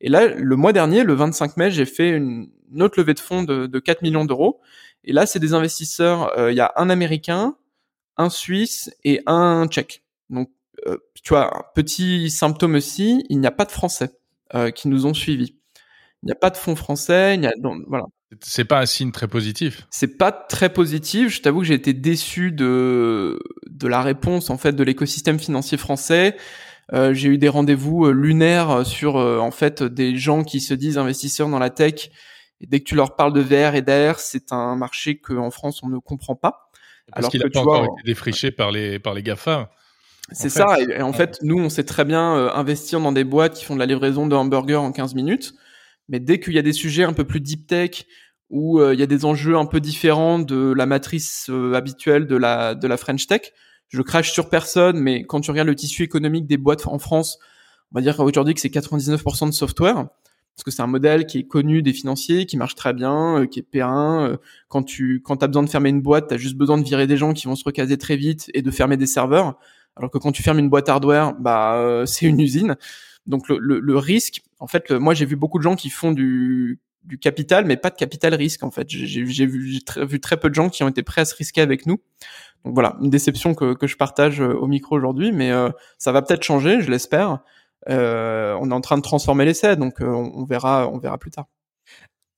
[0.00, 3.42] Et là, le mois dernier, le 25 mai, j'ai fait une, autre levée de fonds
[3.42, 4.60] de, de 4 millions d'euros.
[5.04, 6.36] Et là, c'est des investisseurs.
[6.38, 7.56] Euh, il y a un Américain,
[8.16, 10.02] un Suisse et un Tchèque.
[10.30, 10.50] Donc,
[10.86, 14.10] euh, tu vois, petit symptôme aussi, il n'y a pas de Français
[14.54, 15.56] euh, qui nous ont suivis.
[16.24, 17.34] Il n'y a pas de fonds français.
[17.34, 18.06] Il y a, donc, voilà.
[18.40, 19.86] C'est pas un signe très positif.
[19.90, 21.28] C'est pas très positif.
[21.28, 25.76] Je t'avoue que j'ai été déçu de de la réponse en fait de l'écosystème financier
[25.76, 26.36] français.
[26.92, 30.98] Euh, j'ai eu des rendez-vous lunaires sur euh, en fait des gens qui se disent
[30.98, 32.10] investisseurs dans la tech.
[32.60, 35.50] Et dès que tu leur parles de VR et d'AR, c'est un marché que en
[35.50, 36.70] France on ne comprend pas.
[37.12, 39.70] Parce Alors qu'il n'a pas encore vois, été défriché par les par les Gafa.
[40.32, 40.80] C'est ça.
[40.80, 43.64] Et, et, en fait, nous, on sait très bien euh, investir dans des boîtes qui
[43.64, 45.54] font de la livraison de hamburgers en 15 minutes.
[46.08, 48.04] Mais dès qu'il y a des sujets un peu plus deep tech
[48.50, 52.26] où euh, il y a des enjeux un peu différents de la matrice euh, habituelle
[52.26, 53.52] de la de la French Tech.
[53.88, 57.38] Je crache sur personne, mais quand tu regardes le tissu économique des boîtes en France,
[57.92, 61.38] on va dire aujourd'hui que c'est 99% de software, parce que c'est un modèle qui
[61.38, 64.38] est connu des financiers, qui marche très bien, euh, qui est périn.
[64.68, 67.06] Quand tu quand as besoin de fermer une boîte, tu as juste besoin de virer
[67.06, 69.58] des gens qui vont se recaser très vite et de fermer des serveurs.
[69.96, 72.76] Alors que quand tu fermes une boîte hardware, bah c'est une usine.
[73.26, 76.78] Donc le, risque, en fait, moi j'ai vu beaucoup de gens qui font du
[77.20, 78.86] capital, mais pas de capital risque en fait.
[78.88, 82.00] J'ai vu, très, peu de gens qui ont été prêts à se risquer avec nous.
[82.64, 86.22] Donc voilà, une déception que, je partage euh, au micro aujourd'hui, mais euh, ça va
[86.22, 87.40] peut-être changer, je l'espère.
[87.90, 91.30] Euh, on est en train de transformer l'essai, donc on, on, verra, on verra plus
[91.30, 91.46] tard.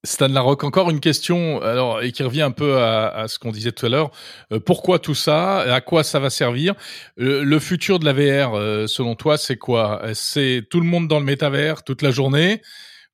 [0.06, 3.50] Stan Larocque, encore une question, alors et qui revient un peu à, à ce qu'on
[3.50, 4.10] disait tout à l'heure.
[4.52, 5.60] Euh, pourquoi tout ça?
[5.60, 6.74] À quoi ça va servir?
[7.20, 10.02] Euh, Le futur de la VR, selon toi, c'est quoi?
[10.14, 12.62] C'est tout le monde dans le métavers toute la journée,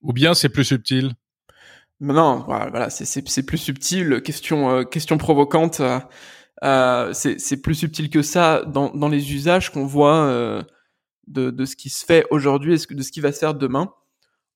[0.02, 1.14] ou bien c'est plus subtil?
[2.02, 4.22] Non, voilà, c'est plus subtil.
[4.22, 5.78] Question, euh, question provocante.
[5.78, 6.00] Euh,
[6.64, 10.62] euh c'est plus subtil que ça dans, dans les usages qu'on voit euh,
[11.28, 13.92] de, de ce qui se fait aujourd'hui et de ce qui va se faire demain.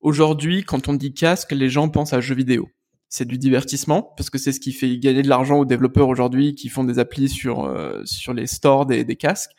[0.01, 2.69] Aujourd'hui, quand on dit casque, les gens pensent à jeux vidéo.
[3.09, 6.55] c'est du divertissement parce que c'est ce qui fait gagner de l'argent aux développeurs aujourd'hui
[6.55, 9.53] qui font des applis sur euh, sur les stores des, des, casques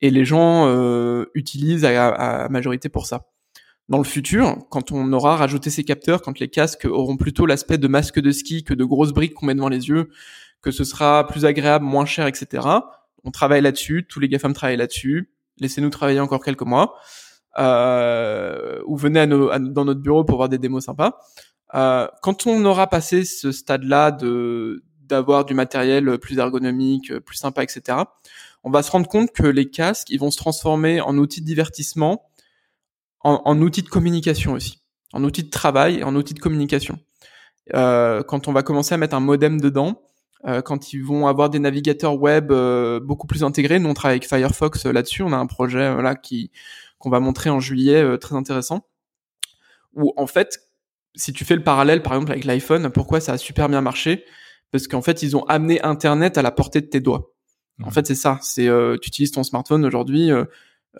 [0.00, 3.26] et les gens euh, utilisent à, à, majorité pour ça.
[3.88, 7.78] Dans le futur, quand on aura rajouté ces capteurs, quand les casques auront plutôt l'aspect
[7.78, 10.10] de masque de ski que de grosses briques qu'on met devant les yeux,
[10.62, 12.66] que ce sera plus agréable, moins cher, etc.
[13.24, 15.30] On travaille là-dessus, tous les GAFAM travaillent là-dessus.
[15.58, 16.94] Laissez-nous travailler encore quelques mois.
[17.58, 21.18] Euh, ou venez à nos, dans notre bureau pour voir des démos sympas.
[21.74, 27.64] Euh, quand on aura passé ce stade-là de d'avoir du matériel plus ergonomique, plus sympa,
[27.64, 27.98] etc.,
[28.62, 31.46] on va se rendre compte que les casques, ils vont se transformer en outils de
[31.46, 32.30] divertissement,
[33.20, 34.80] en, en outils de communication aussi,
[35.12, 37.00] en outils de travail en outils de communication.
[37.74, 40.00] Euh, quand on va commencer à mettre un modem dedans,
[40.46, 44.16] euh, quand ils vont avoir des navigateurs web euh, beaucoup plus intégrés, nous on travaille
[44.16, 46.50] avec Firefox euh, là-dessus, on a un projet là qui
[47.00, 48.86] qu'on va montrer en juillet très intéressant,
[49.94, 50.60] où en fait
[51.14, 54.24] si tu fais le parallèle par exemple avec l'iPhone, pourquoi ça a super bien marché?
[54.70, 57.32] Parce qu'en fait, ils ont amené Internet à la portée de tes doigts.
[57.82, 58.38] En fait, c'est ça.
[58.42, 60.30] C'est euh, tu utilises ton smartphone aujourd'hui.
[60.30, 60.44] Euh,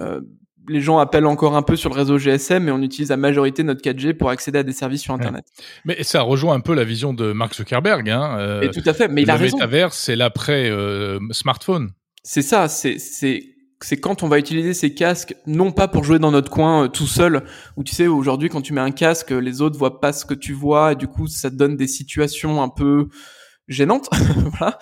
[0.00, 0.22] euh,
[0.68, 3.62] les gens appellent encore un peu sur le réseau GSM, mais on utilise la majorité
[3.62, 5.44] notre 4G pour accéder à des services sur Internet.
[5.84, 8.08] Mais ça rejoint un peu la vision de Mark Zuckerberg.
[8.08, 9.08] Hein, Et tout à fait.
[9.08, 9.56] Mais il a raison.
[9.58, 10.70] Le métavers, c'est l'après
[11.32, 11.90] smartphone.
[12.22, 12.68] C'est ça.
[12.68, 13.44] C'est
[13.82, 16.88] c'est quand on va utiliser ces casques, non pas pour jouer dans notre coin euh,
[16.88, 17.44] tout seul,
[17.76, 20.34] où tu sais aujourd'hui quand tu mets un casque, les autres voient pas ce que
[20.34, 23.08] tu vois, et du coup ça te donne des situations un peu
[23.68, 24.08] gênantes,
[24.58, 24.78] voilà.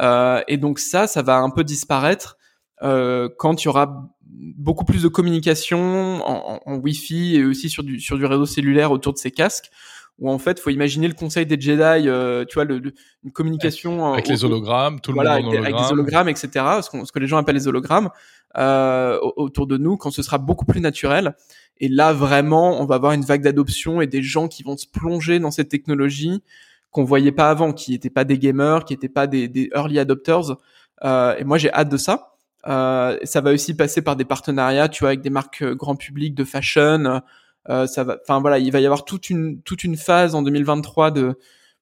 [0.00, 2.38] Euh, et donc ça, ça va un peu disparaître
[2.82, 7.82] euh, quand il y aura beaucoup plus de communication en, en, Wi-Fi et aussi sur
[7.82, 9.70] du sur du réseau cellulaire autour de ces casques,
[10.18, 12.80] où en fait, faut imaginer le conseil des Jedi, euh, tu vois, le,
[13.24, 15.64] une communication avec les hologrammes, tout le monde hologramme.
[15.64, 16.48] avec les hologrammes, etc.
[16.82, 18.10] Ce, ce, que les gens appellent les hologrammes
[18.56, 21.34] euh, autour de nous, quand ce sera beaucoup plus naturel.
[21.78, 24.86] Et là, vraiment, on va avoir une vague d'adoption et des gens qui vont se
[24.86, 26.42] plonger dans cette technologie
[26.90, 30.56] qu'on voyait pas avant, qui n'étaient pas des gamers, qui n'étaient pas des, early adopters.
[31.04, 32.34] Euh, et moi, j'ai hâte de ça.
[32.66, 35.96] Euh, ça va aussi passer par des partenariats, tu vois, avec des marques euh, grand
[35.96, 37.22] public de fashion.
[37.68, 40.42] Euh, ça va, enfin voilà, il va y avoir toute une toute une phase en
[40.42, 41.38] 2023 de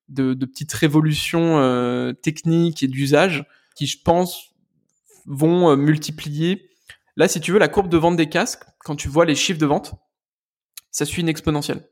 [0.08, 3.44] de, de petites révolutions euh, techniques et d'usage
[3.76, 4.54] qui, je pense,
[5.28, 6.70] vont euh, multiplier.
[7.16, 9.60] Là, si tu veux, la courbe de vente des casques, quand tu vois les chiffres
[9.60, 9.94] de vente,
[10.90, 11.88] ça suit une exponentielle.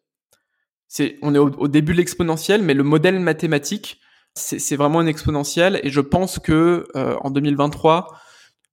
[0.88, 4.00] C'est, on est au, début de l'exponentielle, mais le modèle mathématique,
[4.34, 8.06] c'est vraiment une exponentielle, et je pense que en 2023,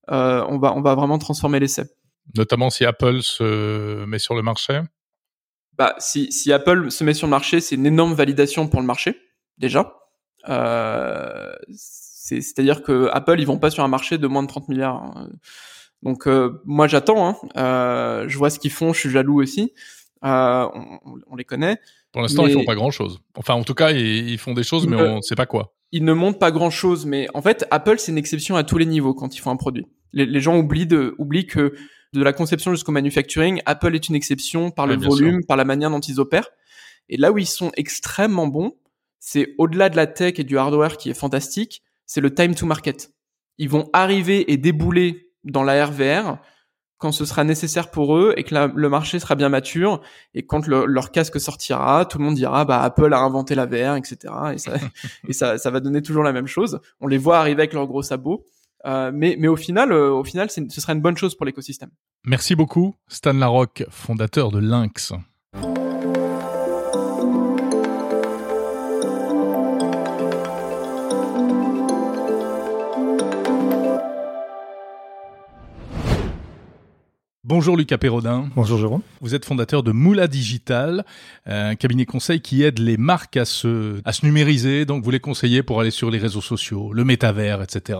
[0.09, 1.85] on va on va vraiment transformer l'essai.
[2.35, 4.81] Notamment si Apple se met sur le marché?
[5.77, 8.85] Bah, si, si Apple se met sur le marché, c'est une énorme validation pour le
[8.85, 9.19] marché,
[9.57, 9.95] déjà.
[10.49, 11.53] Euh,
[12.23, 14.95] C'est-à-dire que Apple, ils vont pas sur un marché de moins de 30 milliards.
[14.95, 15.29] Hein.
[16.03, 17.35] Donc euh, moi j'attends, hein.
[17.57, 19.73] euh, je vois ce qu'ils font, je suis jaloux aussi.
[20.23, 21.77] Euh, on, on, les connaît.
[22.13, 23.19] Pour l'instant, ils font pas grand-chose.
[23.35, 25.73] Enfin, en tout cas, ils, ils font des choses, mais on ne sait pas quoi.
[25.91, 28.85] Ils ne montent pas grand-chose, mais en fait, Apple, c'est une exception à tous les
[28.85, 29.85] niveaux quand ils font un produit.
[30.13, 31.73] Les, les gens oublient de oublient que
[32.13, 35.89] de la conception jusqu'au manufacturing, Apple est une exception par le volume, par la manière
[35.89, 36.49] dont ils opèrent.
[37.09, 38.73] Et là où ils sont extrêmement bons,
[39.19, 42.65] c'est au-delà de la tech et du hardware qui est fantastique, c'est le time to
[42.65, 43.11] market.
[43.57, 46.37] Ils vont arriver et débouler dans la RVR
[46.97, 50.01] quand ce sera nécessaire pour eux et que le marché sera bien mature
[50.33, 53.97] et quand leur casque sortira, tout le monde dira bah Apple a inventé la VR,
[53.97, 54.33] etc.
[54.53, 54.73] Et ça,
[55.27, 56.79] et ça, ça va donner toujours la même chose.
[57.01, 58.45] On les voit arriver avec leurs gros sabots.
[58.85, 61.89] Euh, mais, mais au final, euh, au final, ce serait une bonne chose pour l'écosystème.
[62.25, 65.13] Merci beaucoup, Stan Larocque, fondateur de Lynx.
[77.45, 78.49] Bonjour Lucas Perrodin.
[78.55, 79.01] Bonjour Jérôme.
[79.19, 81.03] Vous êtes fondateur de Moula Digital,
[81.45, 84.85] un cabinet conseil qui aide les marques à se, à se numériser.
[84.85, 87.99] Donc vous les conseillez pour aller sur les réseaux sociaux, le métavers, etc.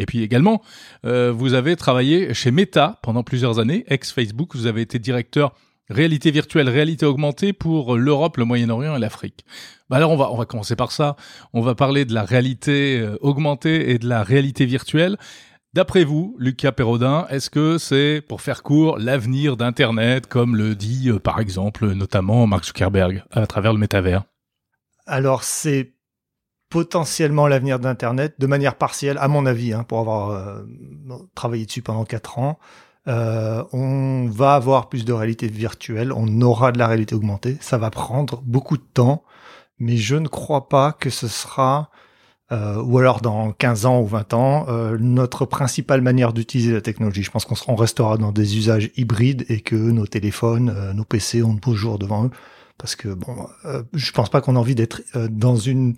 [0.00, 0.60] Et puis également,
[1.06, 4.56] euh, vous avez travaillé chez Meta pendant plusieurs années, ex-Facebook.
[4.56, 5.54] Vous avez été directeur
[5.88, 9.44] réalité virtuelle, réalité augmentée pour l'Europe, le Moyen-Orient et l'Afrique.
[9.88, 11.14] Bah alors on va on va commencer par ça.
[11.52, 15.16] On va parler de la réalité euh, augmentée et de la réalité virtuelle.
[15.72, 21.08] D'après vous, Lucas Perrodin, est-ce que c'est, pour faire court, l'avenir d'Internet, comme le dit
[21.10, 24.24] euh, par exemple notamment Mark Zuckerberg à travers le métavers?
[25.06, 25.94] Alors c'est
[26.70, 30.62] potentiellement l'avenir d'Internet, de manière partielle, à mon avis, hein, pour avoir euh,
[31.36, 32.58] travaillé dessus pendant quatre ans.
[33.06, 37.56] Euh, on va avoir plus de réalité virtuelle, on aura de la réalité augmentée.
[37.60, 39.22] Ça va prendre beaucoup de temps,
[39.78, 41.90] mais je ne crois pas que ce sera
[42.52, 46.80] euh, ou alors dans 15 ans ou 20 ans, euh, notre principale manière d'utiliser la
[46.80, 47.22] technologie.
[47.22, 51.42] Je pense qu'on restera dans des usages hybrides et que nos téléphones, euh, nos PC
[51.42, 52.30] ont beaux jours devant eux.
[52.78, 55.94] parce que bon, euh, je pense pas qu'on a envie d'être euh, dans une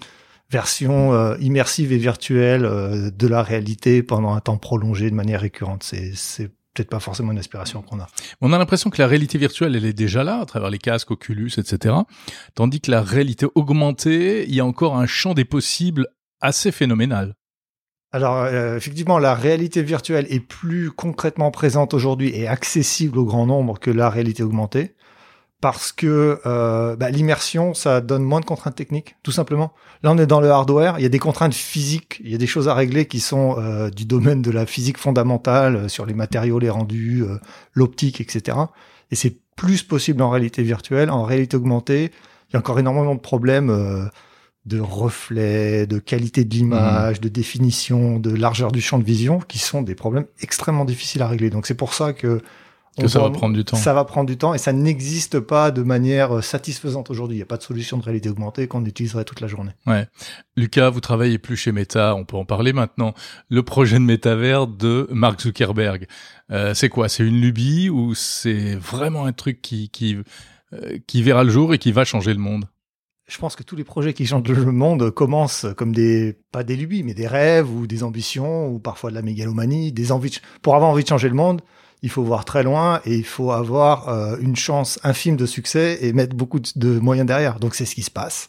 [0.51, 5.83] version euh, immersive et virtuelle de la réalité pendant un temps prolongé de manière récurrente.
[5.85, 8.07] C'est peut-être pas forcément une aspiration qu'on a.
[8.41, 11.11] On a l'impression que la réalité virtuelle, elle est déjà là, à travers les casques,
[11.11, 11.95] Oculus, etc.
[12.55, 16.09] Tandis que la réalité augmentée, il y a encore un champ des possibles
[16.43, 17.35] assez phénoménal.
[18.13, 23.47] Alors euh, effectivement, la réalité virtuelle est plus concrètement présente aujourd'hui et accessible au grand
[23.47, 24.95] nombre que la réalité augmentée
[25.63, 29.73] parce que euh, bah, l'immersion, ça donne moins de contraintes techniques, tout simplement.
[30.03, 32.39] Là, on est dans le hardware, il y a des contraintes physiques, il y a
[32.39, 36.15] des choses à régler qui sont euh, du domaine de la physique fondamentale, sur les
[36.15, 37.25] matériaux, les rendus,
[37.75, 38.59] l'optique, etc.
[39.13, 41.11] Et c'est plus possible en réalité virtuelle.
[41.11, 42.11] En réalité augmentée,
[42.49, 44.11] il y a encore énormément de problèmes
[44.65, 49.59] de reflets, de qualité de l'image, de définition, de largeur du champ de vision, qui
[49.59, 51.51] sont des problèmes extrêmement difficiles à régler.
[51.51, 52.41] Donc c'est pour ça que
[53.01, 53.77] Que ça va prendre du temps.
[53.77, 57.37] ça va prendre du temps et ça n'existe pas de manière euh, satisfaisante aujourd'hui.
[57.37, 59.73] Il n'y a pas de solution de réalité augmentée qu'on utiliserait toute la journée.
[60.57, 63.15] Lucas, vous travaillez plus chez Meta, on peut en parler maintenant.
[63.49, 66.07] Le projet de métavers de Mark Zuckerberg,
[66.53, 67.09] euh, c'est quoi?
[67.09, 70.19] C'est une lubie ou c'est vraiment un truc qui qui
[70.73, 72.67] euh, qui verra le jour et qui va changer le monde?
[73.29, 76.77] Je pense que tous les projets qui changent le monde commencent comme des, pas des
[76.77, 80.41] lubies, mais des rêves ou des ambitions ou parfois de la mégalomanie, des envies.
[80.61, 81.63] pour avoir envie de changer le monde,
[82.03, 85.99] il faut voir très loin et il faut avoir euh, une chance infime de succès
[86.03, 87.61] et mettre beaucoup de, de moyens derrière.
[87.61, 88.49] Donc c'est ce qui se passe.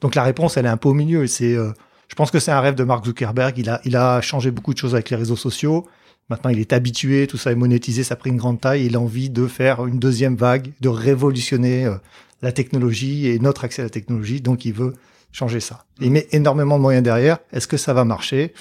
[0.00, 1.26] Donc la réponse, elle est un peu au milieu.
[1.26, 1.72] C'est, euh,
[2.08, 3.58] je pense que c'est un rêve de Mark Zuckerberg.
[3.58, 5.86] Il a, il a changé beaucoup de choses avec les réseaux sociaux.
[6.30, 8.86] Maintenant, il est habitué, tout ça est monétisé, ça a pris une grande taille.
[8.86, 11.96] Il a envie de faire une deuxième vague, de révolutionner euh,
[12.44, 14.40] la technologie et notre accès à la technologie.
[14.40, 14.94] Donc, il veut
[15.32, 15.84] changer ça.
[16.00, 17.38] Il met énormément de moyens derrière.
[17.52, 18.54] Est-ce que ça va marcher?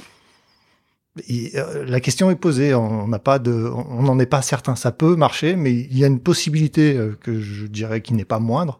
[1.28, 2.74] Et, euh, La question est posée.
[2.74, 4.76] On n'a pas de, on n'en est pas certain.
[4.76, 8.26] Ça peut marcher, mais il y a une possibilité euh, que je dirais qui n'est
[8.26, 8.80] pas moindre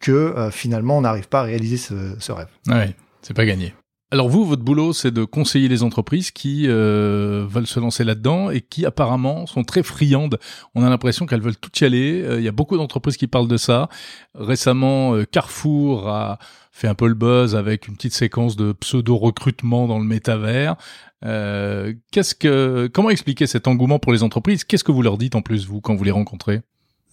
[0.00, 2.48] que euh, finalement on n'arrive pas à réaliser ce, ce rêve.
[2.68, 3.74] Ouais, c'est pas gagné.
[4.14, 8.48] Alors vous, votre boulot, c'est de conseiller les entreprises qui euh, veulent se lancer là-dedans
[8.48, 10.38] et qui apparemment sont très friandes.
[10.76, 12.22] On a l'impression qu'elles veulent tout y aller.
[12.22, 13.88] Euh, Il y a beaucoup d'entreprises qui parlent de ça.
[14.36, 16.38] Récemment, euh, Carrefour a
[16.70, 20.76] fait un peu le buzz avec une petite séquence de pseudo-recrutement dans le métavers.
[21.22, 24.62] Qu'est-ce que, comment expliquer cet engouement pour les entreprises?
[24.62, 26.60] Qu'est-ce que vous leur dites en plus vous quand vous les rencontrez?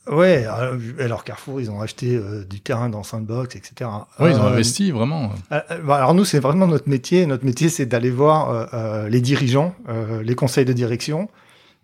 [0.09, 3.89] Ouais, alors, alors Carrefour, ils ont acheté euh, du terrain dans Sandbox, etc.
[4.19, 5.31] Oui, ils ont Euh, investi vraiment.
[5.51, 7.25] Euh, euh, bah, alors nous, c'est vraiment notre métier.
[7.27, 11.29] Notre métier, c'est d'aller voir euh, euh, les dirigeants, euh, les conseils de direction,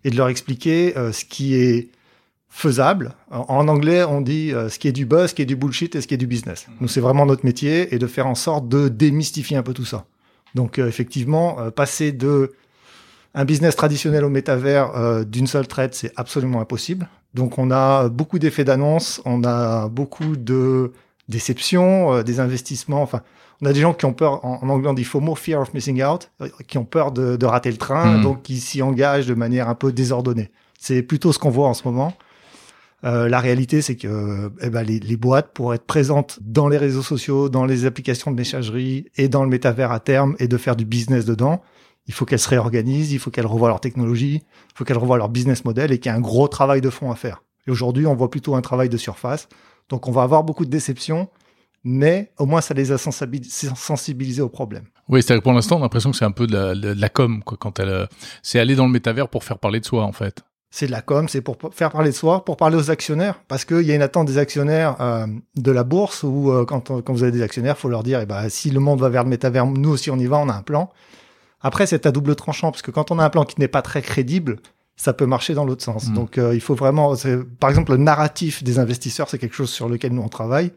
[0.04, 1.90] et de leur expliquer euh, ce qui est
[2.50, 3.14] faisable.
[3.30, 5.54] En, en anglais, on dit euh, ce qui est du buzz, ce qui est du
[5.56, 6.66] bullshit et ce qui est du business.
[6.80, 9.84] Nous, c'est vraiment notre métier et de faire en sorte de démystifier un peu tout
[9.84, 10.06] ça.
[10.56, 12.52] Donc, euh, effectivement, euh, passer de
[13.34, 17.08] un business traditionnel au métavers euh, d'une seule traite, c'est absolument impossible.
[17.38, 20.92] Donc, on a beaucoup d'effets d'annonce, on a beaucoup de
[21.28, 23.02] déceptions, euh, des investissements.
[23.02, 23.22] Enfin,
[23.62, 25.72] on a des gens qui ont peur, en, en anglais on dit FOMO, Fear of
[25.74, 28.22] Missing Out, euh, qui ont peur de, de rater le train, Mhm.
[28.22, 30.50] donc qui s'y engagent de manière un peu désordonnée.
[30.80, 32.12] C'est plutôt ce qu'on voit en ce moment.
[33.04, 36.78] Euh, la réalité, c'est que eh ben, les, les boîtes, pour être présentes dans les
[36.78, 40.56] réseaux sociaux, dans les applications de messagerie et dans le métavers à terme et de
[40.56, 41.62] faire du business dedans,
[42.08, 45.18] il faut qu'elles se réorganisent, il faut qu'elles revoient leur technologie, il faut qu'elles revoient
[45.18, 47.42] leur business model et qu'il y a un gros travail de fond à faire.
[47.66, 49.48] Et aujourd'hui, on voit plutôt un travail de surface.
[49.90, 51.28] Donc, on va avoir beaucoup de déceptions,
[51.84, 54.84] mais au moins, ça les a sensibilis- sensibilisés au problème.
[55.08, 57.00] Oui, c'est-à-dire que pour l'instant, on a l'impression que c'est un peu de la, de
[57.00, 58.06] la com, quoi, quand elle, euh,
[58.42, 60.42] c'est aller dans le métavers pour faire parler de soi, en fait.
[60.70, 63.64] C'est de la com, c'est pour faire parler de soi, pour parler aux actionnaires, parce
[63.64, 67.00] qu'il y a une attente des actionnaires euh, de la bourse où euh, quand, on-
[67.00, 69.24] quand vous avez des actionnaires, faut leur dire, eh ben, si le monde va vers
[69.24, 70.90] le métavers, nous aussi on y va, on a un plan.
[71.60, 73.82] Après, c'est à double tranchant, parce que quand on a un plan qui n'est pas
[73.82, 74.58] très crédible,
[74.96, 76.08] ça peut marcher dans l'autre sens.
[76.08, 76.14] Mm.
[76.14, 77.14] Donc, euh, il faut vraiment,
[77.60, 80.72] par exemple, le narratif des investisseurs, c'est quelque chose sur lequel nous on travaille.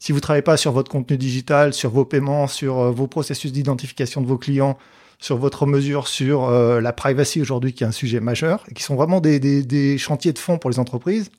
[0.00, 3.52] Si vous travaillez pas sur votre contenu digital, sur vos paiements, sur euh, vos processus
[3.52, 4.78] d'identification de vos clients,
[5.18, 8.82] sur votre mesure sur euh, la privacy aujourd'hui, qui est un sujet majeur, et qui
[8.82, 11.30] sont vraiment des, des, des chantiers de fond pour les entreprises.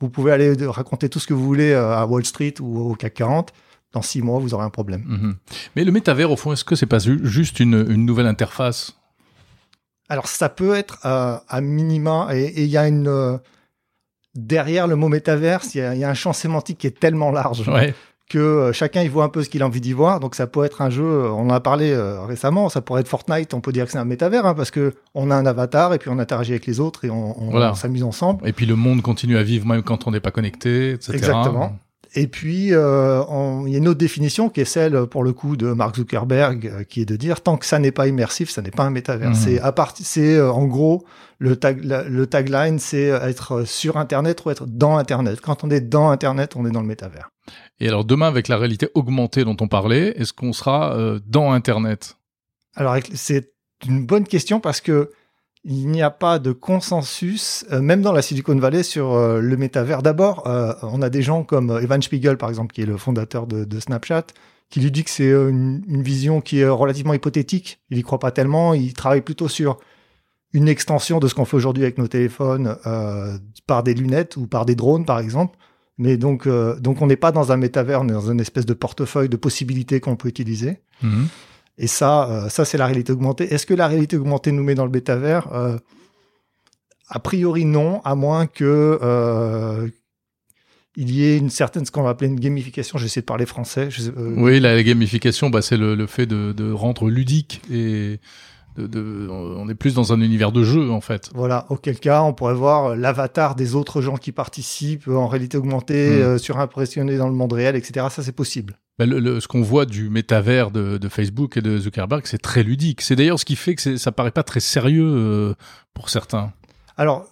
[0.00, 3.14] Vous pouvez aller raconter tout ce que vous voulez à Wall Street ou au CAC
[3.14, 3.52] 40.
[3.96, 5.02] Dans six mois, vous aurez un problème.
[5.06, 5.34] Mhm.
[5.74, 8.94] Mais le métavers, au fond, est-ce que c'est pas ju- juste une, une nouvelle interface?
[10.10, 13.08] Alors, ça peut être euh, à minima, et il y a une...
[13.08, 13.38] euh,
[14.34, 16.98] derrière le mot métaverse, il y, a, il y a un champ sémantique qui est
[17.00, 17.94] tellement large Ouais.
[18.28, 20.20] que euh, chacun y voit un peu ce qu'il a envie d'y voir.
[20.20, 21.96] Donc ça peut être un jeu, euh, on en a parlé
[22.28, 24.94] récemment, ça pourrait être Fortnite, on peut dire que c'est un métavers, hein, parce que
[25.14, 27.72] on a un avatar et puis on interagit avec les autres et on, on- Voilà.
[27.72, 28.46] on s'amuse ensemble.
[28.46, 31.14] Et puis le monde continue à vivre même quand on n'est pas connecté, etc.
[31.14, 31.78] Exactement.
[32.18, 33.22] Et puis, euh,
[33.66, 36.66] il y a une autre définition qui est celle, pour le coup, de Mark Zuckerberg,
[36.66, 38.90] euh, qui est de dire tant que ça n'est pas immersif, ça n'est pas un
[38.90, 39.30] métavers.
[39.30, 39.34] Mmh.
[39.34, 41.04] C'est à c'est euh, en gros
[41.38, 45.42] le tag, le tagline, c'est être sur Internet ou être dans Internet.
[45.42, 47.28] Quand on est dans Internet, on est dans le métavers.
[47.80, 50.96] Et alors demain, avec la réalité augmentée dont on parlait, est-ce qu'on sera
[51.26, 52.16] dans Internet?
[52.74, 53.52] Alors c'est
[53.86, 55.10] une bonne question parce que
[55.68, 59.56] il n'y a pas de consensus, euh, même dans la Silicon Valley, sur euh, le
[59.56, 60.00] métavers.
[60.00, 63.48] D'abord, euh, on a des gens comme Evan Spiegel, par exemple, qui est le fondateur
[63.48, 64.26] de, Snapchat,
[64.70, 67.80] qui lui dit que c'est une, vision qui est relativement hypothétique.
[67.90, 68.74] Il n'y croit pas tellement.
[68.74, 69.78] Il travaille plutôt sur
[70.52, 72.76] une extension de ce qu'on fait aujourd'hui avec nos téléphones
[73.66, 75.58] par des lunettes ou par des drones, par exemple.
[75.98, 78.74] Mais donc, donc on n'est pas dans un métavers, on est dans une espèce de
[78.74, 80.78] portefeuille de possibilités qu'on peut utiliser.
[81.04, 81.26] Mm-hmm.
[81.78, 83.52] Et ça, euh, ça c'est la réalité augmentée.
[83.52, 85.76] Est-ce que la réalité augmentée nous met dans le métavers euh,
[87.08, 89.88] A priori non, à moins que euh,
[90.96, 92.98] il y ait une certaine, ce qu'on va appeler une gamification.
[92.98, 93.90] J'essaie de parler français.
[94.16, 98.20] oui, la, gamification, bah, c'est le, fait de, rendre ludique et
[98.78, 101.30] de, on est plus dans un univers de jeu en fait.
[101.34, 106.22] Voilà, auquel cas on pourrait voir l'avatar des autres gens qui participent en réalité augmentée,
[106.22, 106.38] hmm.
[106.38, 108.06] surimpressionné dans le monde réel, etc.
[108.10, 108.78] Ça c'est possible.
[108.98, 112.62] Bah, le, ce qu'on voit du métavers de, de, Facebook et de Zuckerberg, c'est très
[112.62, 113.02] ludique.
[113.02, 115.54] C'est d'ailleurs ce qui fait que ça paraît pas très sérieux euh,
[115.92, 116.52] pour certains.
[116.96, 117.28] Alors,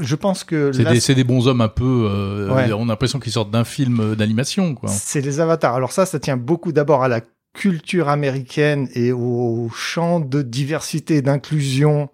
[0.00, 2.08] je pense que c'est des, des, bons hommes un peu.
[2.10, 4.88] Euh, On a l'impression qu'ils sortent d'un film euh, d'animation, quoi.
[4.88, 5.74] C'est des avatars.
[5.74, 7.20] Alors ça, ça tient beaucoup d'abord à la
[7.52, 12.08] culture américaine et au champ de diversité, d'inclusion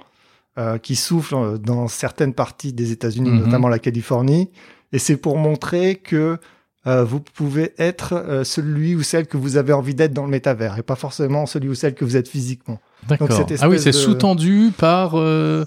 [0.59, 3.45] euh, qui souffle dans certaines parties des États-Unis, mm-hmm.
[3.45, 4.51] notamment la Californie.
[4.93, 6.39] Et c'est pour montrer que
[6.87, 10.31] euh, vous pouvez être euh, celui ou celle que vous avez envie d'être dans le
[10.31, 12.81] métavers et pas forcément celui ou celle que vous êtes physiquement.
[13.09, 13.29] D'accord.
[13.61, 15.64] Ah oui, c'est sous-tendu par euh,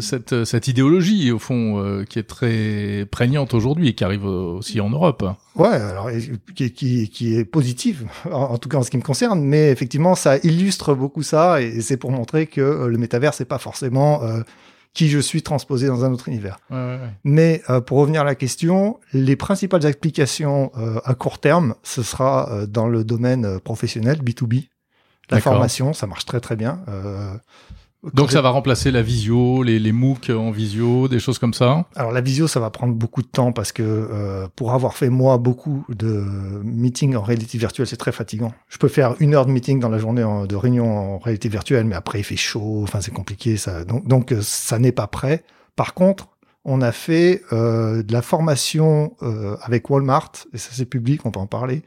[0.00, 4.90] cette, cette idéologie au fond qui est très prégnante aujourd'hui et qui arrive aussi en
[4.90, 5.24] Europe.
[5.54, 6.10] Ouais, alors
[6.54, 10.14] qui, qui, qui est positive en, tout cas en ce qui me concerne, mais effectivement
[10.14, 14.20] ça illustre beaucoup ça et, c'est pour montrer que le métavers c'est pas forcément
[14.96, 16.58] qui je suis transposé dans un autre univers.
[17.22, 22.02] Mais euh, pour revenir à la question, les principales applications euh, à court terme, ce
[22.02, 24.68] sera euh, dans le domaine professionnel, B2B.
[25.28, 26.80] La formation, ça marche très très bien.
[28.14, 31.86] Donc ça va remplacer la visio, les, les MOOC en visio, des choses comme ça
[31.94, 35.10] Alors la visio, ça va prendre beaucoup de temps parce que euh, pour avoir fait
[35.10, 36.24] moi beaucoup de
[36.64, 38.52] meetings en réalité virtuelle, c'est très fatigant.
[38.68, 41.84] Je peux faire une heure de meeting dans la journée de réunion en réalité virtuelle,
[41.84, 43.56] mais après il fait chaud, enfin c'est compliqué.
[43.56, 45.44] Ça, donc, donc euh, ça n'est pas prêt.
[45.74, 46.28] Par contre,
[46.64, 51.30] on a fait euh, de la formation euh, avec Walmart, et ça c'est public, on
[51.30, 51.82] peut en parler,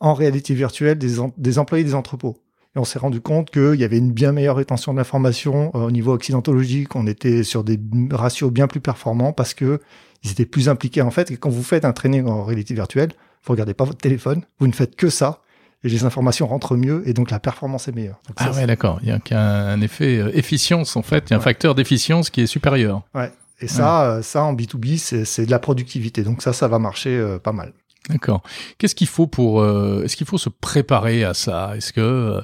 [0.00, 2.38] en réalité virtuelle des, des employés des entrepôts.
[2.76, 5.86] Et on s'est rendu compte qu'il y avait une bien meilleure rétention de l'information euh,
[5.86, 6.94] au niveau occidentologique.
[6.94, 9.80] On était sur des ratios bien plus performants parce que
[10.22, 11.30] ils étaient plus impliqués en fait.
[11.30, 13.12] Et quand vous faites un training en réalité virtuelle,
[13.44, 15.40] vous regardez pas votre téléphone, vous ne faites que ça.
[15.84, 18.20] Et les informations rentrent mieux et donc la performance est meilleure.
[18.36, 18.98] ah ouais, d'accord.
[19.02, 21.24] Il y a un effet euh, efficience en fait.
[21.28, 23.02] Il y a un facteur d'efficience qui est supérieur.
[23.14, 23.30] Ouais.
[23.60, 26.22] Et ça, euh, ça en B2B, c'est de la productivité.
[26.22, 27.72] Donc ça, ça va marcher pas mal.
[28.08, 28.42] D'accord.
[28.78, 31.76] Qu'est-ce qu'il faut pour euh, Est-ce qu'il faut se préparer à ça?
[31.76, 32.40] Est-ce que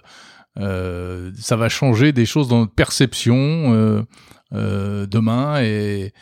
[0.58, 4.02] euh, ça va changer des choses dans notre perception euh,
[4.52, 6.12] euh demain et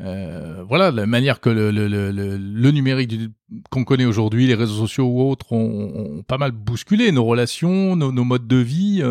[0.00, 3.18] euh, voilà la manière que le, le, le, le numérique
[3.70, 7.96] qu'on connaît aujourd'hui, les réseaux sociaux ou autres, ont, ont, pas mal bousculé nos relations,
[7.96, 9.02] nos, nos modes de vie.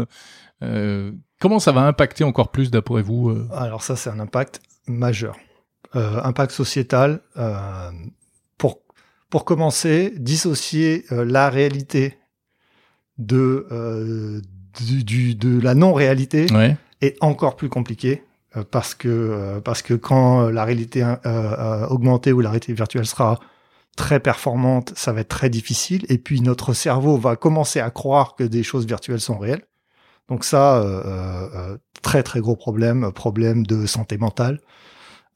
[1.41, 5.35] comment ça va impacter encore plus d'après vous Alors ça, c'est un impact majeur.
[5.93, 7.21] impact sociétal.
[9.30, 12.17] Pour commencer, dissocier euh, la réalité
[13.17, 14.41] de, euh,
[14.80, 16.47] du, de la non-réalité
[17.01, 18.23] est encore plus compliqué
[18.55, 21.03] euh, parce que parce que quand la réalité
[21.89, 23.39] augmentée ou la réalité virtuelle sera
[23.95, 26.05] très performante, ça va être très difficile.
[26.09, 29.65] Et puis notre cerveau va commencer à croire que des choses virtuelles sont réelles.
[30.30, 30.86] Donc ça,
[32.03, 34.59] très très gros problème, problème de santé mentale,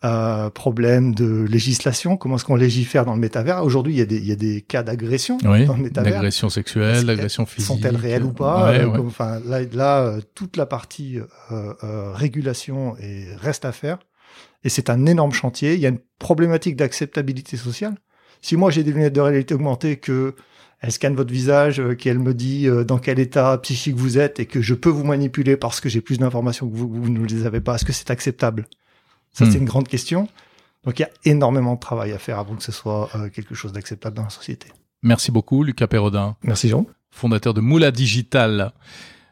[0.03, 3.63] euh, problème de législation, comment est-ce qu'on légifère dans le métavers?
[3.63, 6.13] Aujourd'hui, il y a des, il y a des cas d'agression dans le métavers.
[6.13, 7.67] D'agression sexuelle, d'agression physique.
[7.67, 8.73] Sont-elles réelles ou pas?
[8.73, 11.19] Euh, Enfin, là, là, euh, toute la partie
[11.51, 13.99] euh, euh, régulation est, reste à faire.
[14.63, 15.75] Et c'est un énorme chantier.
[15.75, 17.95] Il y a une problématique d'acceptabilité sociale.
[18.41, 20.35] Si moi j'ai des lunettes de réalité augmentée que
[20.79, 24.61] elle scanne votre visage, qu'elle me dit dans quel état psychique vous êtes et que
[24.61, 27.61] je peux vous manipuler parce que j'ai plus d'informations que vous, vous ne les avez
[27.61, 28.65] pas, est-ce que c'est acceptable?
[29.33, 29.61] Ça, c'est hmm.
[29.61, 30.27] une grande question.
[30.83, 33.55] Donc, il y a énormément de travail à faire avant que ce soit euh, quelque
[33.55, 34.67] chose d'acceptable dans la société.
[35.03, 36.35] Merci beaucoup, Lucas Perrodin.
[36.43, 36.85] Merci, Jean.
[37.11, 38.71] Fondateur de Moula Digital,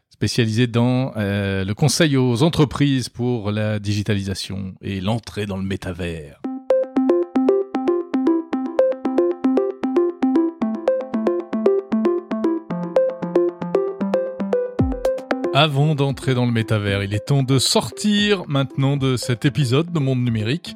[0.10, 6.42] spécialisé dans euh, le conseil aux entreprises pour la digitalisation et l'entrée dans le métavers.
[15.54, 19.98] Avant d'entrer dans le métavers, il est temps de sortir maintenant de cet épisode de
[19.98, 20.76] Monde Numérique.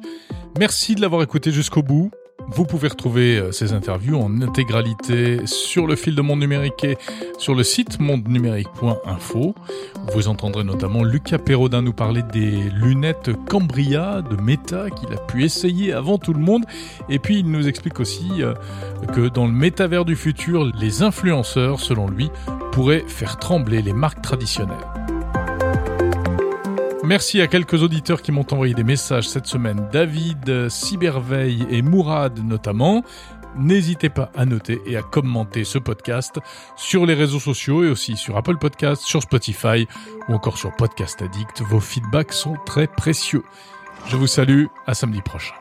[0.58, 2.10] Merci de l'avoir écouté jusqu'au bout.
[2.48, 6.98] Vous pouvez retrouver euh, ces interviews en intégralité sur le fil de Monde Numérique et
[7.38, 9.54] sur le site mondenumérique.info.
[10.12, 15.44] Vous entendrez notamment Lucas Perrodin nous parler des lunettes Cambria de Meta qu'il a pu
[15.44, 16.64] essayer avant tout le monde.
[17.08, 18.54] Et puis il nous explique aussi euh,
[19.14, 22.30] que dans le métavers du futur, les influenceurs, selon lui,
[22.72, 25.03] pourraient faire trembler les marques traditionnelles.
[27.04, 32.42] Merci à quelques auditeurs qui m'ont envoyé des messages cette semaine, David, Cyberveille et Mourad
[32.42, 33.04] notamment.
[33.56, 36.40] N'hésitez pas à noter et à commenter ce podcast
[36.76, 39.86] sur les réseaux sociaux et aussi sur Apple Podcast, sur Spotify
[40.28, 41.60] ou encore sur Podcast Addict.
[41.60, 43.42] Vos feedbacks sont très précieux.
[44.08, 45.54] Je vous salue, à samedi prochain.